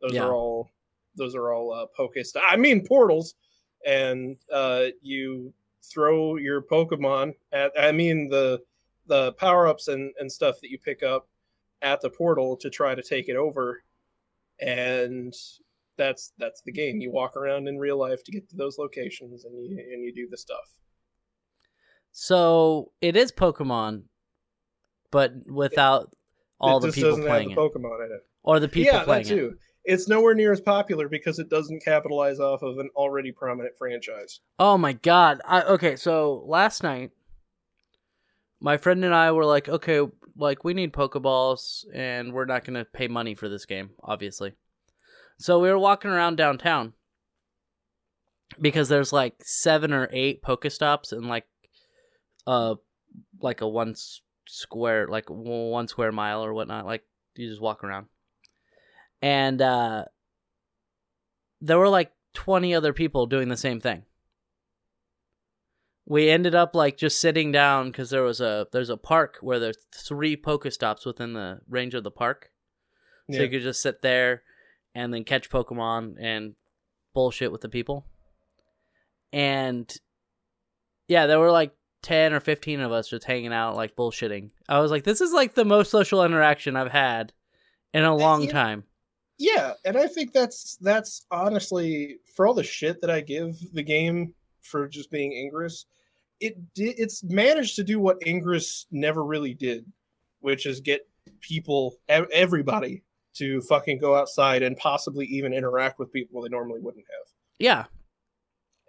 [0.00, 0.24] Those Yeah.
[0.26, 0.70] are all
[1.16, 2.36] those are all uh, Pokest.
[2.42, 3.34] I mean portals,
[3.84, 7.72] and uh, you throw your Pokemon at.
[7.78, 8.62] I mean the
[9.06, 11.28] the power ups and and stuff that you pick up
[11.82, 13.82] at the portal to try to take it over,
[14.60, 15.34] and
[15.96, 17.00] that's that's the game.
[17.00, 20.12] You walk around in real life to get to those locations, and you and you
[20.14, 20.70] do the stuff.
[22.12, 24.02] So it is Pokemon,
[25.10, 26.12] but without
[26.60, 28.26] all it the people doesn't playing have it, the Pokemon in it.
[28.42, 29.56] or the people yeah, playing that too.
[29.84, 34.40] It's nowhere near as popular because it doesn't capitalize off of an already prominent franchise.
[34.58, 35.40] Oh my god!
[35.46, 37.10] I, okay, so last night,
[38.60, 40.00] my friend and I were like, okay,
[40.36, 44.52] like we need Pokeballs, and we're not gonna pay money for this game, obviously.
[45.38, 46.94] So we were walking around downtown
[48.60, 51.46] because there's like seven or eight Pokestops and like,
[52.48, 52.74] uh,
[53.40, 53.94] like a one
[54.46, 56.86] square, like one square mile or whatnot.
[56.86, 57.04] Like
[57.36, 58.06] you just walk around,
[59.20, 60.04] and uh,
[61.60, 64.04] there were like twenty other people doing the same thing.
[66.06, 69.58] We ended up like just sitting down because there was a there's a park where
[69.58, 72.50] there's three Pokestops within the range of the park,
[73.30, 73.42] so Yeah.
[73.42, 74.42] you could just sit there
[74.94, 76.54] and then catch Pokemon and
[77.12, 78.06] bullshit with the people.
[79.34, 79.94] And
[81.08, 84.50] yeah, there were like 10 or 15 of us just hanging out, like bullshitting.
[84.68, 87.32] I was like, this is like the most social interaction I've had
[87.92, 88.52] in a long yeah.
[88.52, 88.84] time.
[89.38, 93.84] Yeah, and I think that's that's honestly for all the shit that I give the
[93.84, 95.86] game for just being Ingress,
[96.40, 99.86] it it's managed to do what Ingress never really did,
[100.40, 101.08] which is get
[101.40, 107.04] people everybody to fucking go outside and possibly even interact with people they normally wouldn't
[107.08, 107.32] have.
[107.58, 107.84] Yeah.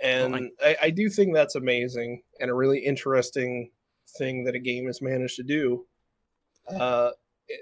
[0.02, 3.72] And my- I, I do think that's amazing and a really interesting
[4.18, 5.86] thing that a game has managed to do.
[6.68, 7.12] Uh,
[7.48, 7.60] it,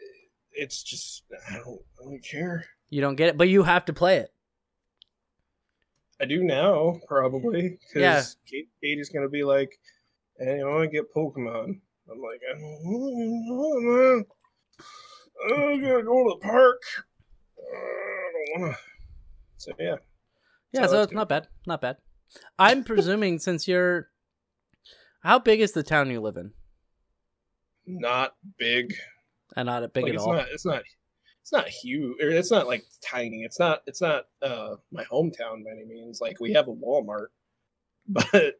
[0.52, 2.66] it's just I don't, I don't care.
[2.90, 4.32] You don't get it, but you have to play it.
[6.20, 8.24] I do now, probably, because Yeah.
[8.50, 9.70] Kate, Katie's gonna be like,
[10.40, 14.26] "Hey, I want to get Pokemon." I'm like, "I don't know, man.
[15.46, 16.82] I'm gonna go to the park.
[17.60, 18.80] I don't want to."
[19.58, 19.96] So yeah,
[20.72, 21.48] Yeah, So so it's not bad.
[21.68, 21.98] Not bad.
[22.60, 24.10] I'm presuming since you're
[25.22, 26.52] how big is the town you live in?
[27.86, 28.94] not big.
[29.56, 30.34] And not a big like, at it's all.
[30.34, 30.48] not.
[30.52, 30.84] It's not.
[31.42, 32.18] It's not huge.
[32.22, 33.44] Or it's not like tiny.
[33.44, 33.82] It's not.
[33.88, 36.20] It's not uh my hometown by any means.
[36.22, 37.28] Like we have a Walmart,
[38.08, 38.60] but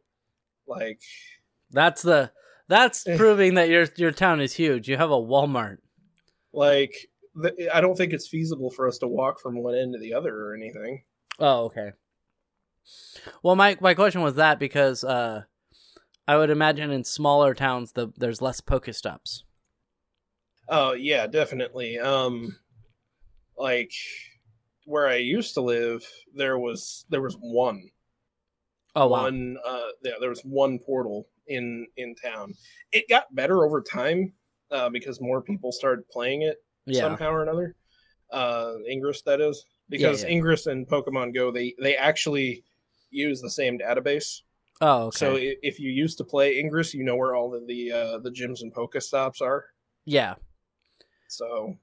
[0.66, 1.00] like
[1.70, 2.32] That's the
[2.68, 3.16] that's Eh.
[3.16, 4.88] proving that your your town is huge.
[4.88, 5.78] You have a Walmart.
[6.52, 6.94] like
[7.72, 10.34] I don't think it's feasible for us to walk from one end to the other
[10.34, 11.04] or anything.
[11.38, 11.92] Oh, okay.
[13.42, 15.42] Well, my my question was that because uh,
[16.26, 19.42] I would imagine in smaller towns the there's less Pokestops.
[20.68, 21.98] Oh yeah, definitely.
[21.98, 22.56] Um,
[23.56, 23.92] like
[24.84, 27.90] where I used to live, there was there was one
[28.96, 29.22] Oh wow.
[29.22, 32.54] one uh yeah, there was one portal in in town.
[32.92, 34.32] It got better over time
[34.70, 37.02] uh because more people started playing it Yeah.
[37.02, 37.76] somehow or another.
[38.32, 39.64] Uh Ingress that is.
[39.88, 40.30] Because yeah.
[40.30, 42.64] Ingress and Pokemon Go they they actually
[43.10, 44.42] use the same database.
[44.80, 45.16] Oh, okay.
[45.18, 48.30] So if you used to play Ingress, you know where all of the uh the
[48.30, 49.64] gyms and Pokestops are.
[50.04, 50.34] yeah.
[51.28, 51.76] So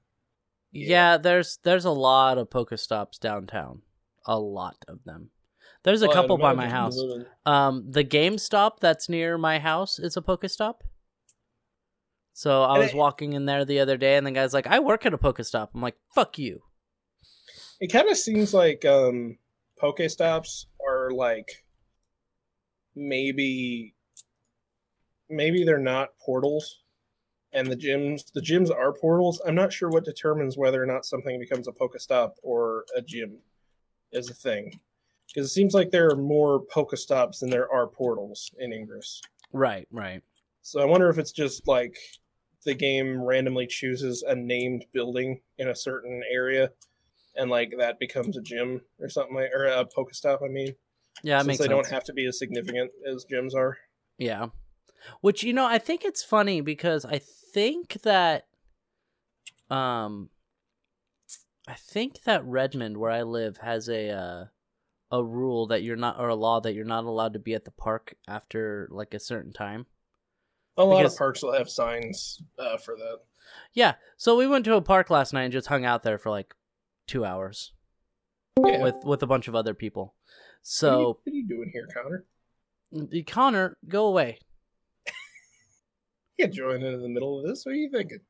[0.72, 0.88] yeah.
[0.88, 1.16] Yeah.
[1.18, 3.82] there's there's a lot of Pokestops downtown.
[4.26, 5.30] A lot of them.
[5.84, 6.98] There's a Well, couple by my house.
[7.44, 10.80] Um, the GameStop that's near my house is a Pokestop.
[12.32, 14.66] So I And was it- walking in there the other day, and the guy's like,
[14.66, 16.62] "I work at a Pokestop." I'm like, "Fuck you."
[17.80, 19.38] It kind of seems like um
[19.80, 21.64] Pokestops are like
[22.94, 23.94] maybe
[25.28, 26.82] maybe they're not portals
[27.52, 29.40] and the gyms the gyms are portals.
[29.46, 33.38] I'm not sure what determines whether or not something becomes a Pokestop or a gym
[34.12, 34.78] is a thing.
[35.26, 39.20] Because it seems like there are more Pokestops than there are portals in Ingress.
[39.52, 40.22] Right, right.
[40.62, 41.96] So I wonder if it's just like
[42.64, 46.70] the game randomly chooses a named building in a certain area,
[47.36, 50.42] and like that becomes a gym or something like, or a Pokestop.
[50.44, 50.74] I mean,
[51.22, 51.68] Yeah, since they sense.
[51.68, 53.78] don't have to be as significant as gyms are.
[54.18, 54.46] Yeah.
[55.20, 58.46] Which you know, I think it's funny because I think that
[59.70, 60.30] um
[61.68, 64.44] I think that Redmond where I live has a uh
[65.12, 67.64] a rule that you're not or a law that you're not allowed to be at
[67.64, 69.86] the park after like a certain time.
[70.76, 73.18] A lot Because- of parks will have signs uh, for that.
[73.72, 73.94] Yeah.
[74.16, 76.54] So we went to a park last night and just hung out there for like
[77.06, 77.72] 2 hours
[78.64, 78.82] Yeah.
[78.82, 80.14] with with a bunch of other people.
[80.80, 82.24] What, are you, So, what are you doing here, Connor?
[83.26, 84.38] Connor, go away.
[86.38, 87.64] You can't join in in the middle of this.
[87.64, 88.20] What are you thinking?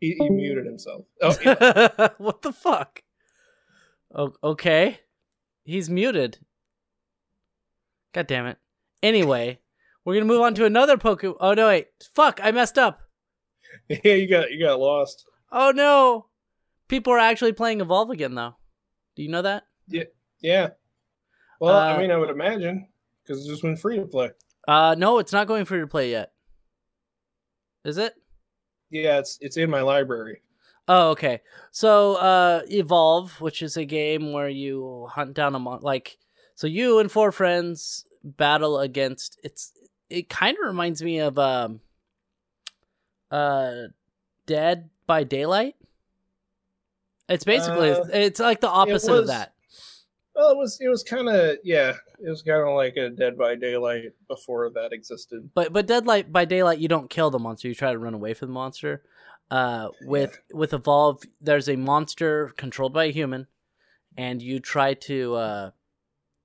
[0.00, 1.04] He, he um, muted himself.
[1.20, 2.08] Oh, yeah.
[2.18, 3.02] what the fuck?
[4.12, 4.98] Oh, okay.
[5.64, 6.38] He's muted.
[8.12, 8.58] God damn it.
[9.02, 9.60] Anyway,
[10.04, 11.36] we're gonna move on to another Pokemon.
[11.40, 11.88] Oh no, wait.
[12.14, 13.00] Fuck, I messed up.
[13.88, 15.24] yeah, you got you got lost.
[15.50, 16.26] Oh no.
[16.88, 18.56] People are actually playing Evolve again though.
[19.16, 19.64] Do you know that?
[19.88, 20.04] Yeah.
[20.40, 20.70] Yeah.
[21.60, 22.88] Well, Uh, I mean, I would imagine
[23.22, 24.30] because it just went free to play.
[24.68, 26.32] Uh no, it's not going free to play yet.
[27.84, 28.14] Is it?
[28.90, 30.42] Yeah, it's it's in my library.
[30.88, 31.40] Oh, okay.
[31.70, 36.18] So, uh, Evolve, which is a game where you hunt down a mon- like,
[36.56, 39.38] so you and four friends battle against.
[39.44, 39.72] It's
[40.10, 41.80] it kind of reminds me of um,
[43.30, 43.72] uh,
[44.46, 45.76] Dead by Daylight.
[47.28, 49.51] It's basically Uh, it's like the opposite of was- that.
[50.34, 53.36] Well, it was it was kind of yeah, it was kind of like a Dead
[53.36, 55.50] by Daylight before that existed.
[55.54, 57.68] But but Dead Light by Daylight, you don't kill the monster.
[57.68, 59.02] You try to run away from the monster.
[59.50, 63.46] Uh, with with Evolve, there's a monster controlled by a human,
[64.16, 65.70] and you try to uh,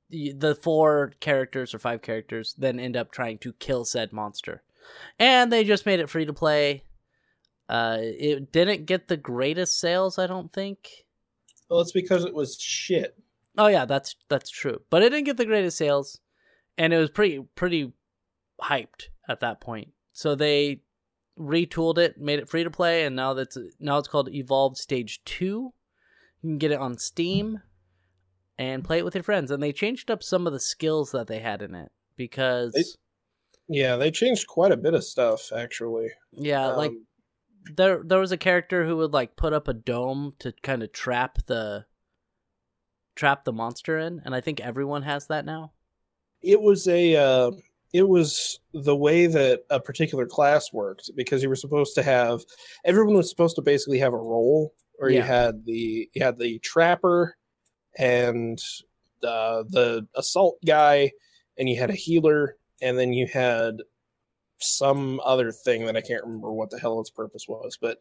[0.10, 4.63] the four characters or five characters then end up trying to kill said monster,
[5.17, 6.84] and they just made it free to play.
[7.69, 10.89] Uh, it didn't get the greatest sales, I don't think.
[11.69, 13.17] Well, it's because it was shit.
[13.58, 14.82] Oh yeah, that's that's true.
[14.89, 16.20] But it didn't get the greatest sales,
[16.78, 17.93] and it was pretty pretty
[18.62, 19.89] hyped at that point.
[20.13, 20.82] So they
[21.39, 25.24] retooled it, made it free to play, and now that's now it's called Evolve Stage
[25.26, 25.74] Two.
[26.41, 27.62] You can get it on Steam
[28.60, 29.51] and play it with your friends.
[29.51, 32.84] And they changed up some of the skills that they had in it because They-
[33.80, 36.10] Yeah, they changed quite a bit of stuff actually.
[36.32, 37.05] yeah, like Um,
[37.76, 40.91] there there was a character who would like put up a dome to kind of
[40.93, 41.86] trap the
[43.18, 45.74] trap the monster in, and I think everyone has that now.
[46.41, 47.51] it was a uh,
[47.93, 52.41] it was the way that a particular class worked because you were supposed to have
[52.86, 56.59] everyone was supposed to basically have a role or you had the you had the
[56.59, 57.36] trapper
[57.97, 58.59] and
[59.24, 61.11] uh, the assault guy
[61.57, 63.78] and you had a healer and then you had
[64.59, 67.97] some other thing that I can't remember what the hell its purpose was but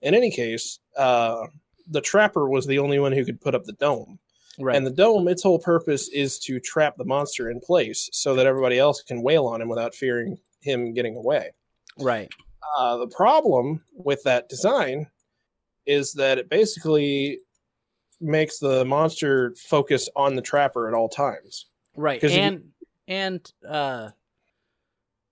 [0.00, 1.46] in any case uh,
[1.88, 4.18] the trapper was the only one who could put up the dome.
[4.58, 4.76] Right.
[4.76, 8.46] And the dome, its whole purpose is to trap the monster in place so that
[8.46, 11.52] everybody else can wail on him without fearing him getting away.
[11.98, 12.30] right.
[12.78, 15.06] Uh, the problem with that design
[15.86, 17.38] is that it basically
[18.20, 21.66] makes the monster focus on the trapper at all times.
[21.94, 22.22] Right.
[22.24, 22.72] if you- And
[23.06, 24.10] and uh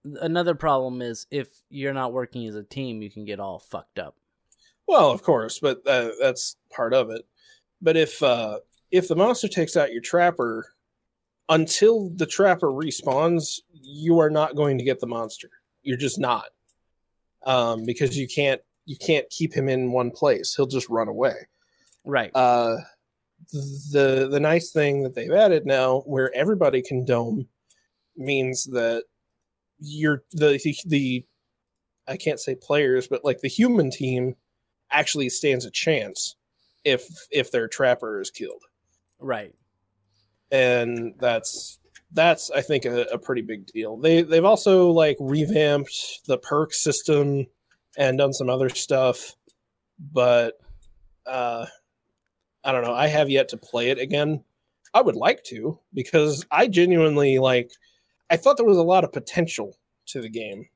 [0.04, 3.98] another problem is if you're not working as a team, you can get all fucked
[3.98, 4.16] up.
[4.86, 7.22] Well, of course, but uh, that's part of it.
[7.80, 8.58] But if uh,
[8.92, 10.74] if the monster takes out your trapper,
[11.48, 15.50] until the trapper respawns, you are not going to get the monster.
[15.82, 16.46] You're just not,
[17.44, 20.54] um, because you can't you can't keep him in one place.
[20.54, 21.34] He'll just run away.
[22.04, 22.30] Right.
[22.34, 22.76] Uh,
[23.50, 27.48] the the nice thing that they've added now, where everybody can dome,
[28.16, 29.04] means that
[29.80, 31.24] you're the the
[32.06, 34.36] I can't say players, but like the human team
[34.90, 36.36] actually stands a chance
[36.84, 38.62] if if their trapper is killed,
[39.22, 39.54] right.
[40.50, 41.78] and that's
[42.12, 43.96] that's I think a, a pretty big deal.
[43.96, 47.46] They they've also like revamped the perk system
[47.96, 49.34] and done some other stuff,
[49.98, 50.54] but
[51.26, 51.66] uh,
[52.64, 52.94] I don't know.
[52.94, 54.44] I have yet to play it again.
[54.94, 57.70] I would like to because I genuinely like.
[58.30, 60.66] I thought there was a lot of potential to the game,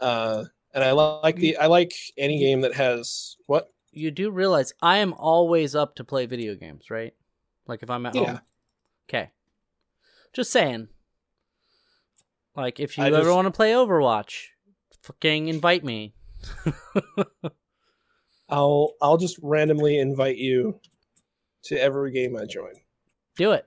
[0.00, 0.44] uh,
[0.74, 4.98] and I like the I like any game that has what You do realize I
[4.98, 7.12] am always up to play video games, right?
[7.70, 8.24] Like if I'm at Yeah.
[8.26, 8.40] home.
[9.08, 9.30] Okay.
[10.32, 10.88] Just saying.
[12.56, 14.48] Like if you I ever just- want to play Overwatch,
[15.02, 16.14] fucking invite me.
[18.48, 20.80] I'll I'll just randomly invite you
[21.64, 22.72] to every game I join.
[23.36, 23.66] Do it.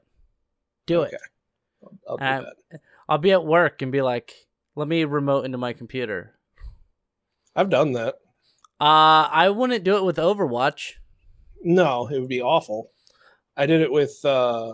[0.86, 1.14] Do it.
[1.14, 1.18] Okay.
[2.10, 2.42] I'll do Uh,
[2.72, 2.82] that.
[3.08, 4.34] I'll be at work and be like,
[4.76, 6.38] let me remote into my computer.
[7.56, 8.16] I've done that.
[8.82, 10.94] Uh, I wouldn't do it with Overwatch.
[11.62, 12.92] No, it would be awful.
[13.56, 14.74] I did it with uh,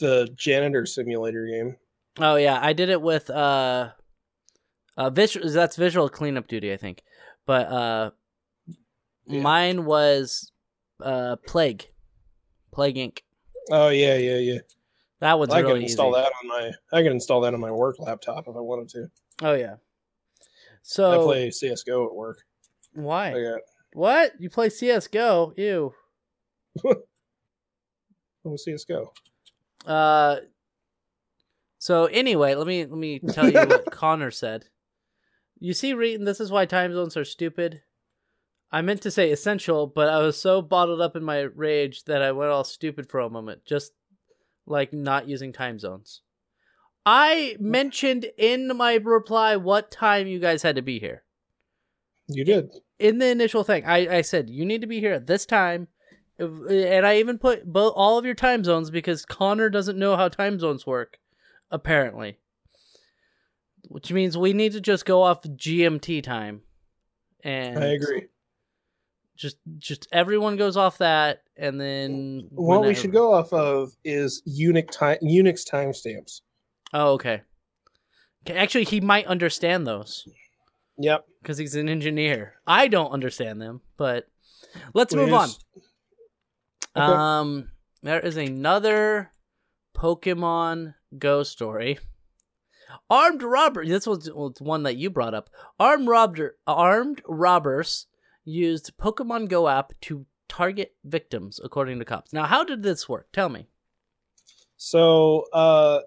[0.00, 1.76] the janitor simulator game.
[2.18, 3.90] Oh yeah, I did it with uh,
[4.96, 5.48] uh, visual.
[5.48, 7.02] That's visual cleanup duty, I think.
[7.46, 8.10] But uh,
[9.26, 9.42] Yeah.
[9.42, 10.50] mine was
[11.00, 11.86] uh, Plague,
[12.72, 13.18] Plague Inc.
[13.70, 14.58] Oh yeah, yeah, yeah.
[15.20, 16.22] That one's I really can install easy.
[16.22, 19.10] that on my I can install that on my work laptop if I wanted to.
[19.42, 19.76] Oh yeah.
[20.82, 22.44] So I play CS:GO at work.
[22.92, 23.34] why?
[23.94, 25.54] What you play CS:GO?
[25.56, 25.94] Ew.
[28.44, 29.12] oh, CS:GO.
[29.86, 30.36] Uh.
[31.78, 34.66] So anyway, let me let me tell you what Connor said.
[35.58, 37.82] You see, Reetin, this is why time zones are stupid.
[38.72, 42.22] I meant to say essential, but I was so bottled up in my rage that
[42.22, 43.92] I went all stupid for a moment, just
[44.66, 46.22] like not using time zones.
[47.06, 51.22] I mentioned in my reply what time you guys had to be here.
[52.26, 52.70] You did.
[52.98, 55.88] in the initial thing, I, I said you need to be here at this time,
[56.38, 60.28] and I even put both all of your time zones because Connor doesn't know how
[60.28, 61.18] time zones work,
[61.70, 62.38] apparently.
[63.88, 66.62] Which means we need to just go off GMT time,
[67.42, 68.26] and I agree.
[69.36, 74.42] Just just everyone goes off that, and then What we should go off of is
[74.48, 76.40] Unix time Unix timestamps.
[76.92, 77.42] Oh, okay.
[78.48, 80.26] Actually, he might understand those.
[80.96, 81.26] Yep.
[81.42, 82.54] because he's an engineer.
[82.66, 84.28] I don't understand them, but
[84.94, 85.48] let's We move on.
[86.96, 87.04] Okay.
[87.04, 87.70] Um,
[88.02, 89.32] there is another
[89.96, 91.98] Pokemon Go story.
[93.10, 93.84] Armed robber.
[93.84, 95.50] This was, was one that you brought up.
[95.80, 96.56] Armed robber.
[96.66, 98.06] Armed robbers
[98.44, 102.32] used Pokemon Go app to target victims, according to cops.
[102.32, 103.28] Now, how did this work?
[103.32, 103.66] Tell me.
[104.76, 106.00] So uh,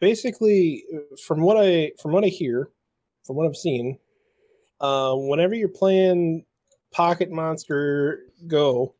[0.00, 0.84] basically,
[1.26, 2.68] from what I from what I hear,
[3.24, 3.98] from what I've seen,
[4.80, 6.44] uh, whenever you're playing
[6.92, 8.94] Pocket Monster Go,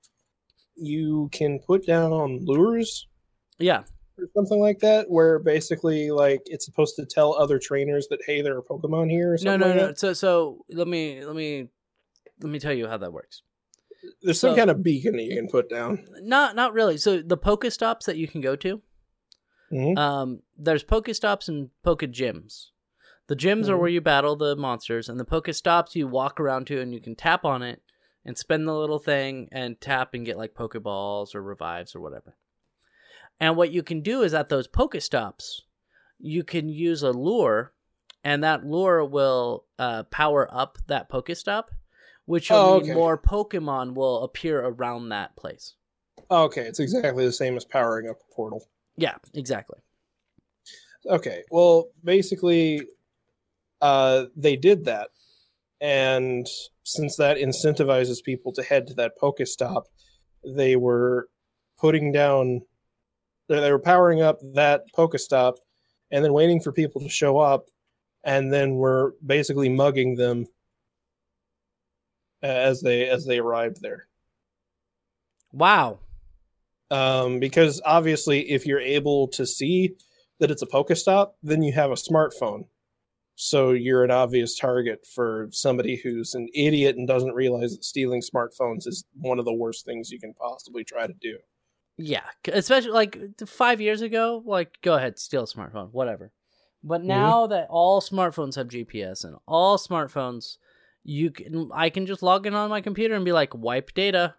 [0.77, 3.07] you can put down lures
[3.59, 3.83] Yeah.
[4.19, 8.43] or something like that, where basically like it's supposed to tell other trainers that hey,
[8.43, 9.31] there are Pokemon here.
[9.31, 9.87] Or No, something no, like no.
[9.89, 9.99] that.
[9.99, 11.69] So, so let me, let me,
[12.41, 13.43] let me tell you how that works.
[14.23, 16.05] There's some So- kind of beacon that you can put down.
[16.21, 16.97] Not, not really.
[16.97, 18.81] So the Pokestops that you can go to,
[19.73, 19.97] Mhm.
[19.97, 22.67] Um, there's Pokestops and Poke Gyms.
[23.29, 23.81] The gyms are Mhm.
[23.81, 27.15] where you battle the monsters, and the Pokestops you walk around to, and you can
[27.17, 27.81] tap on it
[28.25, 32.37] and spin the little thing and tap and get like Pokeballs or revives or whatever.
[33.41, 35.63] And what you can do is at those Pokestops,
[36.19, 37.73] you can use a lure,
[38.23, 41.65] and that lure will uh, power up that Pokestop,
[42.25, 45.75] which will Oh, mean more Pokemon will appear around that place.
[46.31, 48.69] Okay, it's exactly the same as powering up a portal.
[48.97, 49.81] Yeah, exactly.
[51.07, 52.83] Okay, well, basically,
[53.81, 55.09] uh, they did that,
[55.83, 56.47] and
[56.85, 59.85] since that incentivizes people to head to that Pokestop,
[60.45, 61.29] they were
[61.79, 62.63] putting down,
[63.49, 65.57] they were powering up that Pokestop,
[66.11, 67.67] and then waiting for people to show up,
[68.25, 70.47] and then were basically mugging them
[72.43, 74.07] as they as they arrived there.
[75.53, 75.99] Wow.
[76.93, 79.97] um, because obviously if you're able to see
[80.39, 82.67] that it's a Pokestop, then you have a smartphone.
[83.45, 88.23] So you're an obvious target for somebody who's an idiot and doesn't realize that stealing
[88.23, 91.39] smartphones is one of the worst things you can possibly try to do.
[91.97, 96.31] Yeah, especially like five years ago, like go ahead, steal a smartphone, whatever.
[96.85, 97.09] But mm-hmm.
[97.09, 100.59] now that all smartphones have GPS and all smartphones,
[101.03, 104.37] you can I can just log in on my computer and be like wipe data.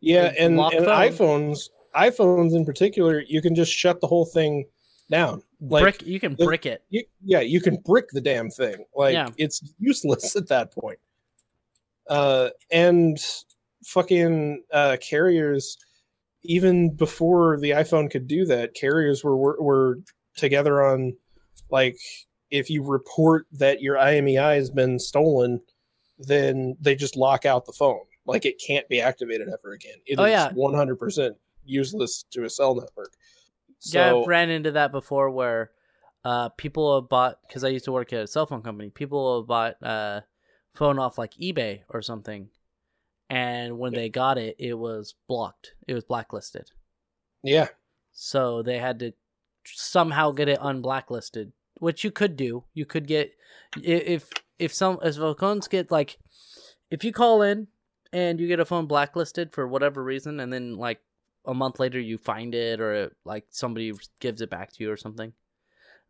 [0.00, 4.64] Yeah, and, and iPhones, iPhones in particular, you can just shut the whole thing
[5.08, 5.44] down.
[5.60, 6.84] Like, brick, you can the- brick it.
[6.90, 8.84] you, yeah, you can brick the damn thing.
[8.94, 9.28] Like Yeah.
[9.38, 10.98] it's useless at that point.
[12.08, 13.18] Uh, and
[13.84, 15.76] fucking uh, carriers,
[16.44, 19.98] even before the iPhone could do that, carriers were were, were
[20.36, 21.16] together on
[21.70, 21.96] like
[22.50, 25.60] if you report that your IMEI has been stolen,
[26.18, 28.00] then they just lock out the phone.
[28.24, 29.96] Like it can't be activated ever again.
[30.06, 30.52] It is Oh, yeah.
[30.52, 33.14] one hundred percent useless to a cell network.
[33.82, 35.70] Yeah, I've ran into that before where
[36.24, 38.90] uh, people have bought because I used to work at a cell phone company.
[38.90, 40.20] People have bought uh,
[40.74, 42.48] phone off like eBay or something,
[43.30, 44.00] and when Yeah.
[44.00, 45.74] they got it, it was blocked.
[45.86, 46.70] It was blacklisted.
[47.42, 47.68] yeah,
[48.12, 49.12] So they had to
[49.64, 52.64] somehow get it unblacklisted, which you could do.
[52.74, 53.32] You could get
[53.82, 56.18] if if some if phones get like
[56.90, 57.68] if you call in
[58.12, 61.00] and you get a phone blacklisted for whatever reason, and then like
[61.46, 64.90] a month later you find it or it, like somebody gives it back to you
[64.90, 65.32] or something,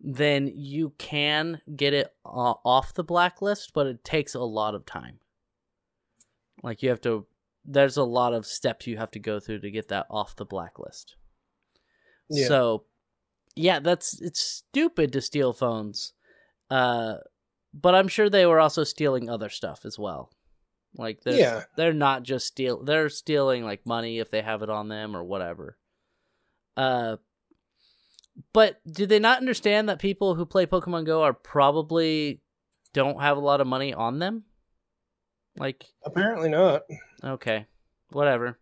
[0.00, 4.86] then you can get it uh, off the blacklist, but it takes a lot of
[4.86, 5.18] time.
[6.62, 7.26] Like you have to
[7.66, 10.44] there's a lot of steps you have to go through to get that off the
[10.44, 11.16] blacklist.
[12.30, 12.46] Yeah.
[12.46, 12.84] So,
[13.54, 16.12] yeah, that's it's stupid to steal phones.
[16.70, 17.16] Uh,
[17.74, 20.30] but I'm sure they were also stealing other stuff as well.
[20.96, 21.64] Like, there's, Yeah.
[21.76, 22.82] they're not just steal.
[22.82, 25.76] They're stealing like money if they have it on them or whatever.
[26.76, 27.16] Uh,
[28.52, 32.40] but do they not understand that people who play Pokemon Go are probably
[32.92, 34.44] don't have a lot of money on them?
[35.58, 36.82] Like, apparently not.
[37.24, 37.66] Okay,
[38.10, 38.58] whatever.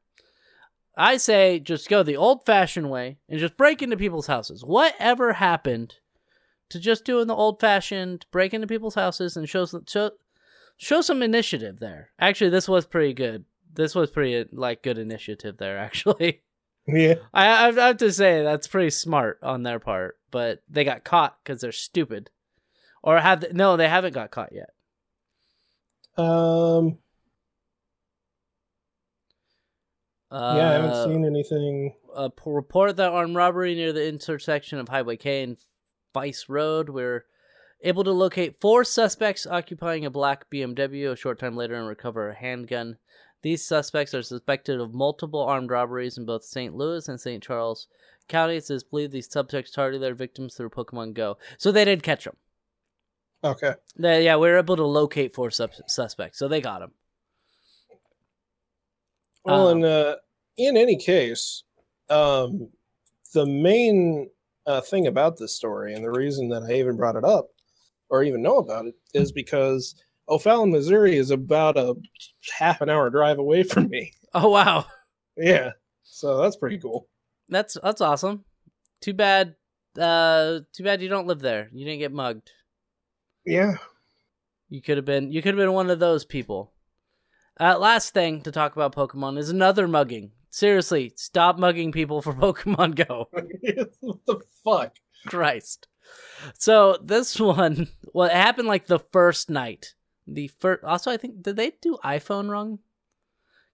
[0.97, 4.64] I say just go the old fashioned way and just break into people's houses.
[4.64, 5.97] Whatever happened
[6.70, 10.12] to just doing the old fashioned break into people's houses and show some, show,
[10.77, 12.11] show some initiative there?
[12.18, 13.45] Actually, this was pretty good.
[13.72, 15.79] This was pretty like good initiative there.
[15.79, 16.43] Actually,
[16.87, 17.14] Yeah.
[17.33, 20.18] I I have to say that's pretty smart on their part.
[20.31, 22.31] But they got caught because they're stupid,
[23.03, 23.77] or have they, no?
[23.77, 24.70] They haven't got caught yet.
[26.16, 26.99] Um.
[30.31, 31.95] Uh, yeah, I haven't seen anything.
[32.16, 35.57] A report that armed robbery near the intersection of Highway K and
[36.12, 36.89] Feise Road.
[36.89, 37.25] We're
[37.85, 42.30] able to locate four suspects occupying a black BMW a short time later and recover
[42.30, 42.97] a handgun.
[43.43, 46.74] These suspects are suspected of multiple armed robberies in both St.
[46.74, 47.43] Louis and St.
[47.43, 47.87] Charles
[48.26, 48.70] counties.
[48.70, 51.37] It is believed these suspects targeted their victims through Pokemon Go.
[51.59, 52.37] So they did catch them.
[53.45, 53.74] Okay.
[53.97, 56.93] They, yeah, we were able to locate four sus- suspects, so they got them.
[59.45, 60.14] Well, Um, in uh,
[60.57, 61.64] in any case,
[62.09, 62.70] um,
[63.35, 64.30] the main
[64.64, 67.51] uh, thing about this story and the reason that I even brought it up
[68.11, 69.95] or even know about it is because
[70.29, 71.95] O'Fallon, Missouri, is about a
[72.59, 74.13] half an hour drive away from me.
[74.37, 74.87] Oh wow,
[75.37, 75.71] Yeah,
[76.03, 77.07] so that's pretty cool.
[77.49, 78.45] that's that's awesome.
[79.01, 79.55] Too bad,
[79.97, 81.69] uh, too bad you don't live there.
[81.73, 82.51] You didn't get mugged.
[83.47, 83.75] Yeah.
[84.71, 86.73] You could have been you could have been one of those people.
[87.61, 90.33] Uh, last thing to talk about Pokemon is another mugging.
[90.51, 93.29] Seriously, stop mugging people for Pokemon Go.
[94.01, 94.97] what the fuck?
[95.27, 95.87] Christ.
[96.59, 99.95] So this one, well, it happened like the first night.
[100.27, 100.85] The first.
[100.85, 102.79] Also, I think did they do iPhone wrong?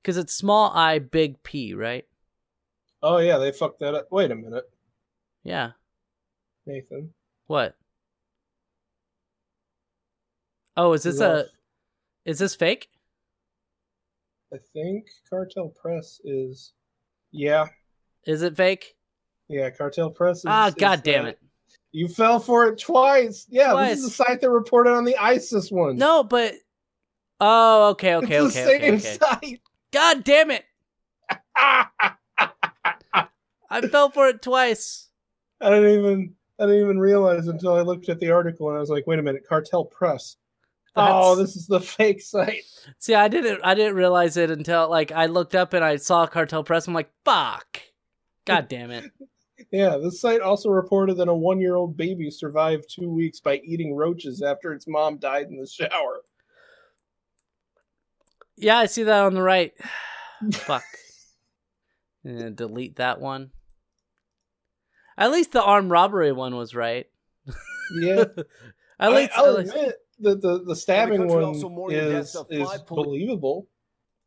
[0.03, 2.07] Because it's small I, big P, right?
[3.03, 4.09] Oh yeah, they fucked that up.
[4.11, 4.64] Wait a minute,
[5.45, 5.72] Yeah.
[6.66, 7.12] Nathan.
[7.47, 7.76] What?
[10.76, 11.47] Oh, is this a?
[12.24, 12.89] Is this fake?
[14.53, 16.72] I think Cartel Press is.
[17.33, 17.66] Yeah,
[18.26, 18.97] Is it fake?
[19.49, 19.70] yeah.
[19.70, 20.39] Cartel Press.
[20.39, 21.39] Is, Ah, god damn it!
[21.93, 23.47] You fell for it twice.
[23.49, 23.97] Yeah, Twice.
[23.97, 25.97] this is the site that reported on the ISIS one.
[25.97, 26.55] No, but.
[27.41, 29.18] Oh, okay, okay, it's okay, the okay, same okay.
[29.41, 29.61] site.
[29.93, 30.64] God damn it!
[33.70, 35.09] I fell for it twice.
[35.61, 38.80] I didn't even I didn't even realize until I looked at the article and I
[38.80, 40.36] was like, wait a minute, Cartel Press.
[40.97, 42.64] Oh, this is the fake site.
[42.99, 46.26] See, I didn't I didn't realize it until like I looked up and I saw
[46.26, 46.86] Cartel Press.
[46.86, 47.80] I'm like, fuck.
[48.45, 49.11] God damn it.
[49.70, 54.42] Yeah, the site also reported that a one-year-old baby survived two weeks by eating roaches
[54.42, 56.20] after its mom died in the shower.
[58.56, 59.72] Yeah, I see that on the right.
[60.52, 60.82] Fuck.
[62.24, 63.50] And delete that one.
[65.16, 67.06] At least the armed robbery one was right.
[68.00, 68.24] Yeah,
[69.00, 71.98] At least, I, will at least- admit that the the stabbing country one also mourning
[71.98, 73.66] is deaths is believable.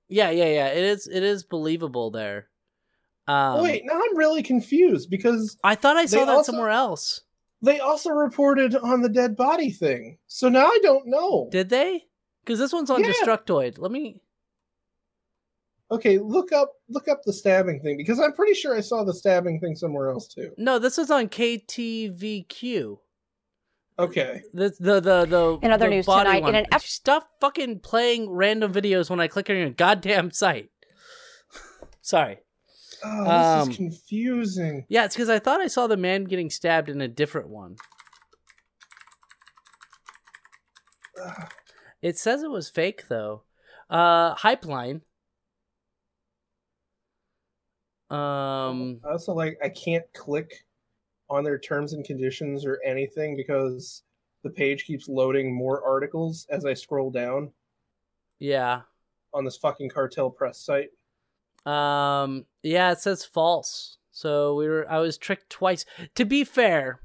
[0.10, 0.68] yeah, yeah, yeah.
[0.70, 1.08] It is.
[1.08, 2.48] It is believable there.
[3.28, 7.22] Um, Wait, now I'm really confused because I thought I saw that also- somewhere else.
[7.62, 10.18] they also reported on the dead body thing.
[10.28, 11.48] So now I don't know.
[11.52, 12.06] Did they?
[12.44, 13.12] Because this one's on Yeah.
[13.12, 13.78] Destructoid.
[13.80, 14.22] Let me.
[15.92, 19.14] Okay, look up look up the stabbing thing because I'm pretty sure I saw the
[19.14, 20.52] stabbing thing somewhere else too.
[20.58, 22.98] No, this is on KTVQ.
[24.00, 24.42] Okay.
[24.54, 27.80] The the the the In other the news body tonight, in an eff- Stop fucking
[27.82, 30.72] playing random videos when I click on your goddamn site.
[32.02, 32.40] Sorry.
[33.04, 34.86] Oh, this Um, is confusing.
[34.90, 37.76] Yeah, it's because I thought I saw the man getting stabbed in a different one.
[41.22, 41.52] Ugh.
[42.02, 43.44] It says it was fake though.
[43.90, 45.02] Uh, hype line.
[48.10, 50.66] Um, I also like I can't click
[51.30, 54.04] on their terms and conditions or anything because
[54.44, 57.52] the page keeps loading more articles as I scroll down
[58.40, 58.82] yeah.
[59.34, 60.90] on this fucking cartel press site.
[61.66, 63.98] Um, yeah, it says false.
[64.12, 64.90] So we were.
[64.90, 65.86] I was tricked twice.
[66.16, 67.00] To be fair,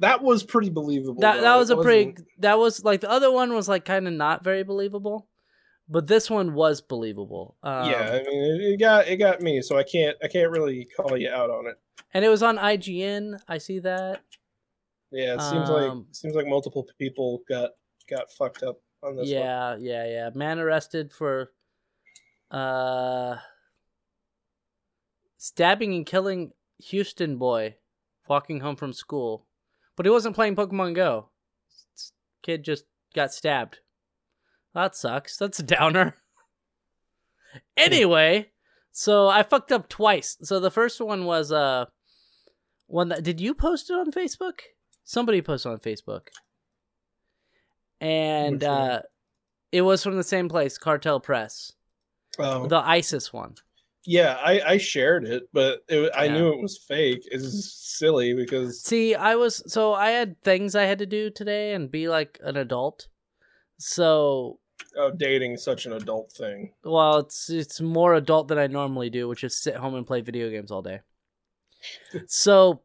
[0.00, 1.20] That was pretty believable.
[1.20, 1.42] that though.
[1.42, 2.10] that It was a pretty.
[2.10, 5.28] wasn't- That was like the other one was like kind of not very believable,
[5.88, 7.56] but this one was believable.
[7.62, 10.50] Um, yeah, I mean it, it got it got me, so I can't I can't
[10.50, 11.76] really call you out on it.
[12.14, 13.38] and it was on IGN.
[13.46, 14.22] I see that.
[15.12, 17.70] Yeah, it seems Um, like seems like multiple people got
[18.08, 19.28] got fucked up on this one.
[19.28, 20.30] yeah, yeah, yeah.
[20.34, 21.52] Man arrested for
[22.50, 23.36] uh
[25.42, 27.74] stabbing and killing Houston boy
[28.28, 29.44] walking home from school.
[29.96, 31.30] But he wasn't playing Pokemon Go.
[32.44, 33.80] Kid just got stabbed.
[34.72, 35.36] That sucks.
[35.36, 36.14] That's a downer.
[37.76, 38.50] anyway,
[38.92, 40.38] so I fucked up twice.
[40.42, 41.86] So the first one was uh
[42.86, 44.60] one that did you post it on Facebook?
[45.02, 46.28] Somebody posted on Facebook.
[48.00, 49.02] And uh
[49.72, 51.72] it was from the same place, Cartel Press.
[52.38, 52.68] Oh.
[52.68, 53.56] The ISIS one.
[54.04, 56.34] Yeah, I, I shared it, but it, I Yeah.
[56.34, 57.22] knew it was fake.
[57.30, 61.74] It's silly because See, I was so I had things I had to do today
[61.74, 63.08] and be like an adult.
[63.78, 64.58] So,
[64.96, 66.72] oh, dating is such an adult thing.
[66.84, 70.20] well, it's it's more adult than I normally do, which is sit home and play
[70.20, 71.00] video games all day.
[72.26, 72.82] so,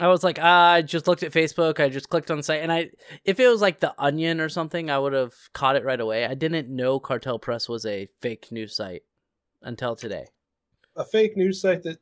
[0.00, 1.78] I was like, ah, I just looked at Facebook.
[1.78, 2.90] I just clicked on the site, and I,
[3.24, 6.24] if it was like the Onion or something, I would have caught it right away.
[6.26, 9.02] I didn't know Cartel Press was a fake news site
[9.64, 10.26] until today.
[10.96, 11.98] A fake news site that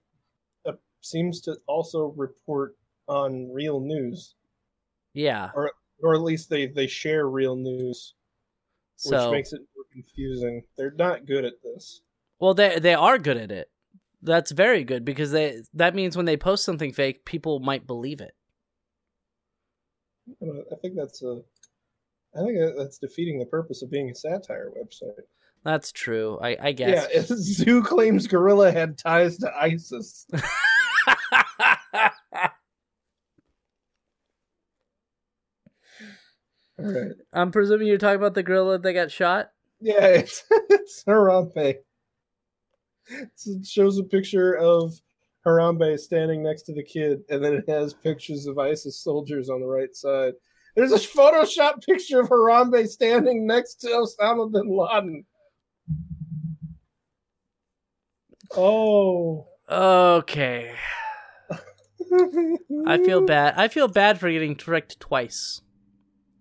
[0.67, 2.77] uh, seems to also report
[3.09, 4.35] on real news,
[5.15, 5.51] Yeah.
[5.55, 8.15] or or at least they they share real news,
[9.05, 10.65] which So, makes it more confusing.
[10.77, 12.03] They're not good at this.
[12.39, 13.71] Well, they they are good at it.
[14.21, 18.21] That's very good because they that means when they post something fake, people might believe
[18.21, 18.35] it.
[20.41, 21.43] Uh, I think that's a.
[22.35, 25.25] I think that's defeating the purpose of being a satire website.
[25.65, 26.39] That's true.
[26.43, 27.07] I I guess.
[27.13, 30.27] Yeah, Zoo claims Gorilla had ties to ISIS.
[36.79, 37.13] All right.
[37.33, 39.51] I'm presuming you're talking about the gorilla that got shot.
[39.81, 41.77] Yeah, it's, it's Harambe.
[43.09, 44.95] It shows a picture of
[45.47, 49.61] Harambe standing next to the kid, and then it has pictures of ISIS soldiers on
[49.61, 50.33] the right side.
[50.75, 55.25] There's a Photoshop picture of Harambe standing next to Osama bin Laden.
[58.57, 59.49] Oh.
[59.71, 60.75] Okay.
[62.87, 63.55] I feel bad.
[63.57, 65.63] I feel bad for getting tricked twice.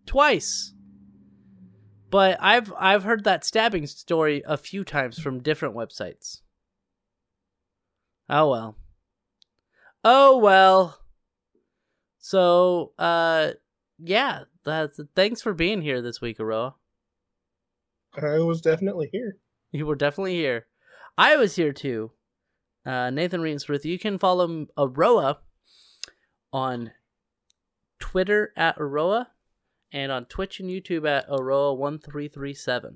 [0.06, 0.74] Twice.
[2.10, 6.42] But I've I've heard that stabbing story a few times from different websites.
[8.30, 8.76] Oh well.
[10.04, 11.00] Oh well.
[12.20, 13.52] So, uh
[13.98, 16.74] yeah, that's thanks for being here this week, Aroah.
[18.16, 19.38] I was definitely here.
[19.72, 20.68] You were definitely here.
[21.18, 22.12] I was here too.
[22.86, 23.86] Uh, Nathan Reensworth.
[23.86, 25.38] You can follow Aroah
[26.52, 26.92] on
[28.00, 29.28] Twitter at Aroah
[29.94, 32.96] and on Twitch and YouTube at Aroa1337.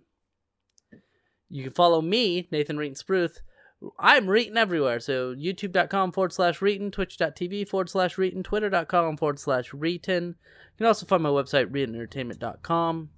[1.49, 3.37] You can follow me, Nathan Reetensbruth.
[3.99, 4.99] I'm Reetin everywhere.
[4.99, 10.29] So youtube.com forward slash Reetin, twitch.tv forward slash Reetin, twitter.com forward slash Reetin.
[10.29, 13.09] You can also find my website, reetinentertainment.com.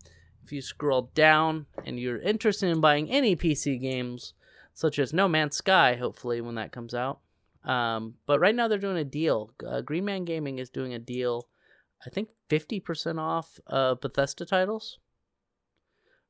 [0.47, 4.33] if you scroll down and you're interested in buying any PC games,
[4.73, 7.19] such as No Man's Sky, hopefully when that comes out.
[7.65, 9.51] Um, but right now they're doing a deal.
[9.67, 11.49] Uh, Green Man Gaming is doing a deal,
[12.05, 14.99] I think 50% off uh, Bethesda titles.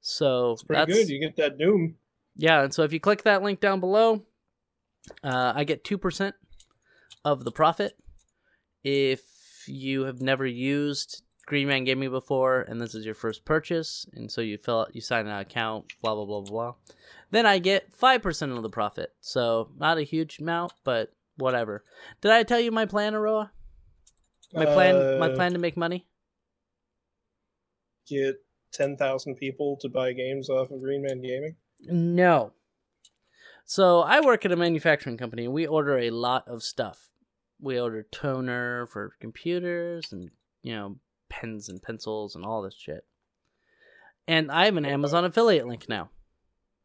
[0.02, 1.10] So It's pretty that's good.
[1.10, 1.98] You get that Doom.
[2.36, 4.24] yeah, and so if you click that link down below,
[5.24, 6.34] uh, I get 2%
[7.24, 7.96] of the profit.
[8.84, 9.22] If
[9.68, 14.30] you have never used Green Man Gaming before and this is your first purchase, and
[14.32, 16.74] so you fill out, you sign an account, blah, blah, blah, blah, blah.
[17.32, 19.14] then I get 5% of the profit.
[19.22, 21.84] So not a huge amount, but whatever.
[22.22, 23.50] Did I tell you my plan, Aroah?
[24.54, 26.06] My plan, my Uh, plan to make money?
[28.08, 28.36] Get
[28.72, 31.56] ten thousand people to buy games off of Green Man Gaming.
[31.82, 32.54] No.
[33.66, 37.10] So I work at a manufacturing company and we order a lot of stuff.
[37.60, 40.32] We order toner for computers and,
[40.62, 41.00] you know,
[41.40, 43.06] pens and pencils and all this shit.
[44.28, 46.10] And I have an Amazon affiliate link now.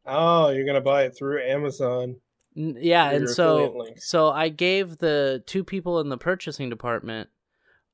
[0.05, 2.17] Oh, you're gonna buy it through Amazon.
[2.55, 7.29] N- Yeah, and so so I gave the two people in the purchasing department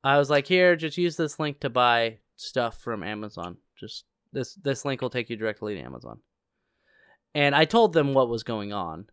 [0.03, 3.57] I was like, "Here, just use this link to buy stuff from Amazon.
[3.78, 6.20] Just this this link will take you directly to Amazon."
[7.36, 9.07] And I told them what was going on,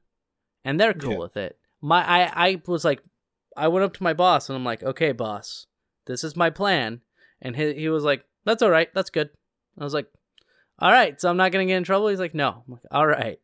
[0.64, 1.18] and they're cool Yeah.
[1.18, 1.58] with it.
[1.80, 3.02] My I I was like,
[3.56, 5.66] I went up to my boss and I'm like, "Okay, boss,
[6.06, 7.02] this is my plan."
[7.46, 8.92] And he he was like, "That's all right.
[8.92, 9.30] That's good."
[9.78, 10.08] I was like,
[10.80, 13.06] "All right, so I'm not gonna get in trouble." He's like, "No." I'm like, "All
[13.06, 13.38] right."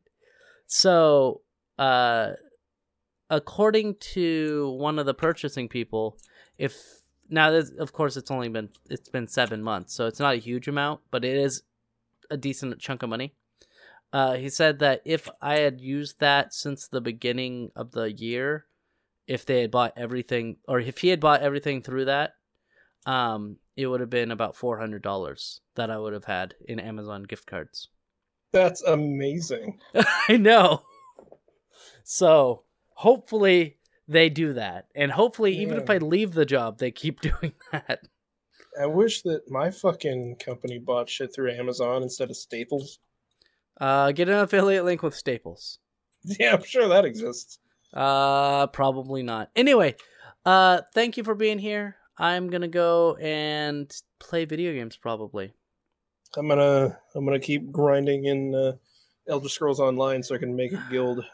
[0.67, 1.43] So,
[1.79, 2.33] uh,
[3.31, 6.19] according to one of the purchasing people,
[6.59, 6.75] if
[7.29, 10.39] now this, of course it's only been it's been seven months, so it's not a
[10.39, 11.63] huge amount, but it is
[12.29, 13.35] a decent chunk of money.
[14.13, 18.67] Uh, he said that if I had used that since the beginning of the year,
[19.29, 22.35] if they had bought everything, or if he had bought everything through that,
[23.07, 26.79] um, it would have been about four hundred dollars that I would have had in
[26.79, 27.89] Amazon gift cards.
[28.53, 29.81] That's amazing.
[30.29, 30.83] I know.
[32.05, 32.65] So
[32.95, 37.55] hopefully they do that, and hopefully even if I leave the job, they keep doing
[37.71, 38.01] that.
[38.81, 42.99] I wish that my fucking company bought shit through Amazon instead of Staples.
[43.79, 45.79] Uh, get an affiliate link with Staples.
[46.39, 47.59] Yeah, I'm sure that exists.
[47.93, 49.51] Uh, probably not.
[49.57, 49.97] Anyway,
[50.47, 51.97] uh, thank you for being here.
[52.23, 55.53] I'm gonna go and play video games probably.
[56.37, 58.73] I'm gonna I'm gonna keep grinding in uh,
[59.29, 61.25] Elder Scrolls Online so I can make a guild.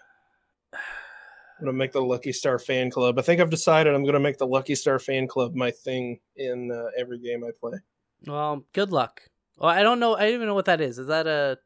[0.72, 3.18] I'm gonna make the Lucky Star fan club.
[3.18, 6.70] I think I've decided I'm gonna make the Lucky Star fan club my thing in
[6.72, 7.78] uh, every game I play.
[8.26, 9.20] Well, good luck.
[9.59, 10.16] Well, I don't know.
[10.16, 10.99] I don't even know what that is.
[10.99, 11.59] Is that a?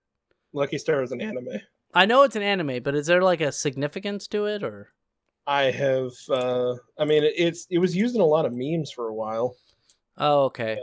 [0.53, 1.61] Lucky Star is an anime.
[1.95, 4.89] I know it's an anime, but is there like a significance to it, or?
[5.47, 6.13] I have.
[6.29, 9.57] Uh, I mean, it's it was used in a lot of memes for a while.
[10.19, 10.79] Oh, okay.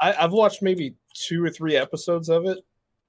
[0.00, 2.58] I, I've watched maybe two or three episodes of it.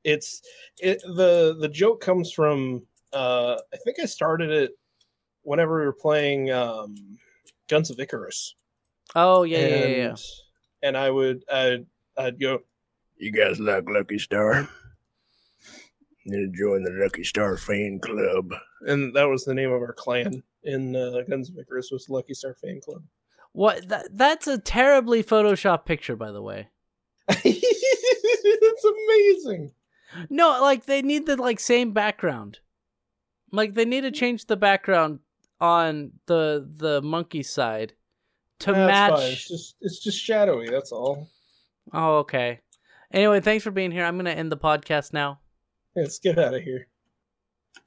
[0.03, 0.41] It's
[0.79, 2.83] it the the joke comes from.
[3.13, 4.77] Uh, I think I started it
[5.43, 6.95] whenever we were playing um,
[7.69, 8.55] Guns of Icarus.
[9.15, 10.15] Oh, yeah, yeah, and, yeah, yeah.
[10.83, 11.85] and I would I'd,
[12.17, 12.59] I'd go.
[13.17, 14.67] You guys like Lucky Star?
[16.25, 20.43] You join the Lucky Star fan club, and that was the name of our clan
[20.65, 23.03] in uh, Guns of Icarus was Lucky Star fan club.
[23.53, 23.87] What?
[23.87, 26.67] That, that's a terribly photoshopped picture, by the way.
[27.27, 29.71] That's amazing.
[30.29, 32.59] No, like they need the like same background.
[33.51, 35.19] Like they need to change the background
[35.59, 37.93] on the the monkey side
[38.59, 39.19] to match.
[39.19, 40.69] It's just it's just shadowy.
[40.69, 41.29] That's all.
[41.93, 42.59] Oh, okay.
[43.11, 44.05] Anyway, thanks for being here.
[44.05, 45.39] I'm gonna end the podcast now.
[45.95, 46.87] Let's get out of here.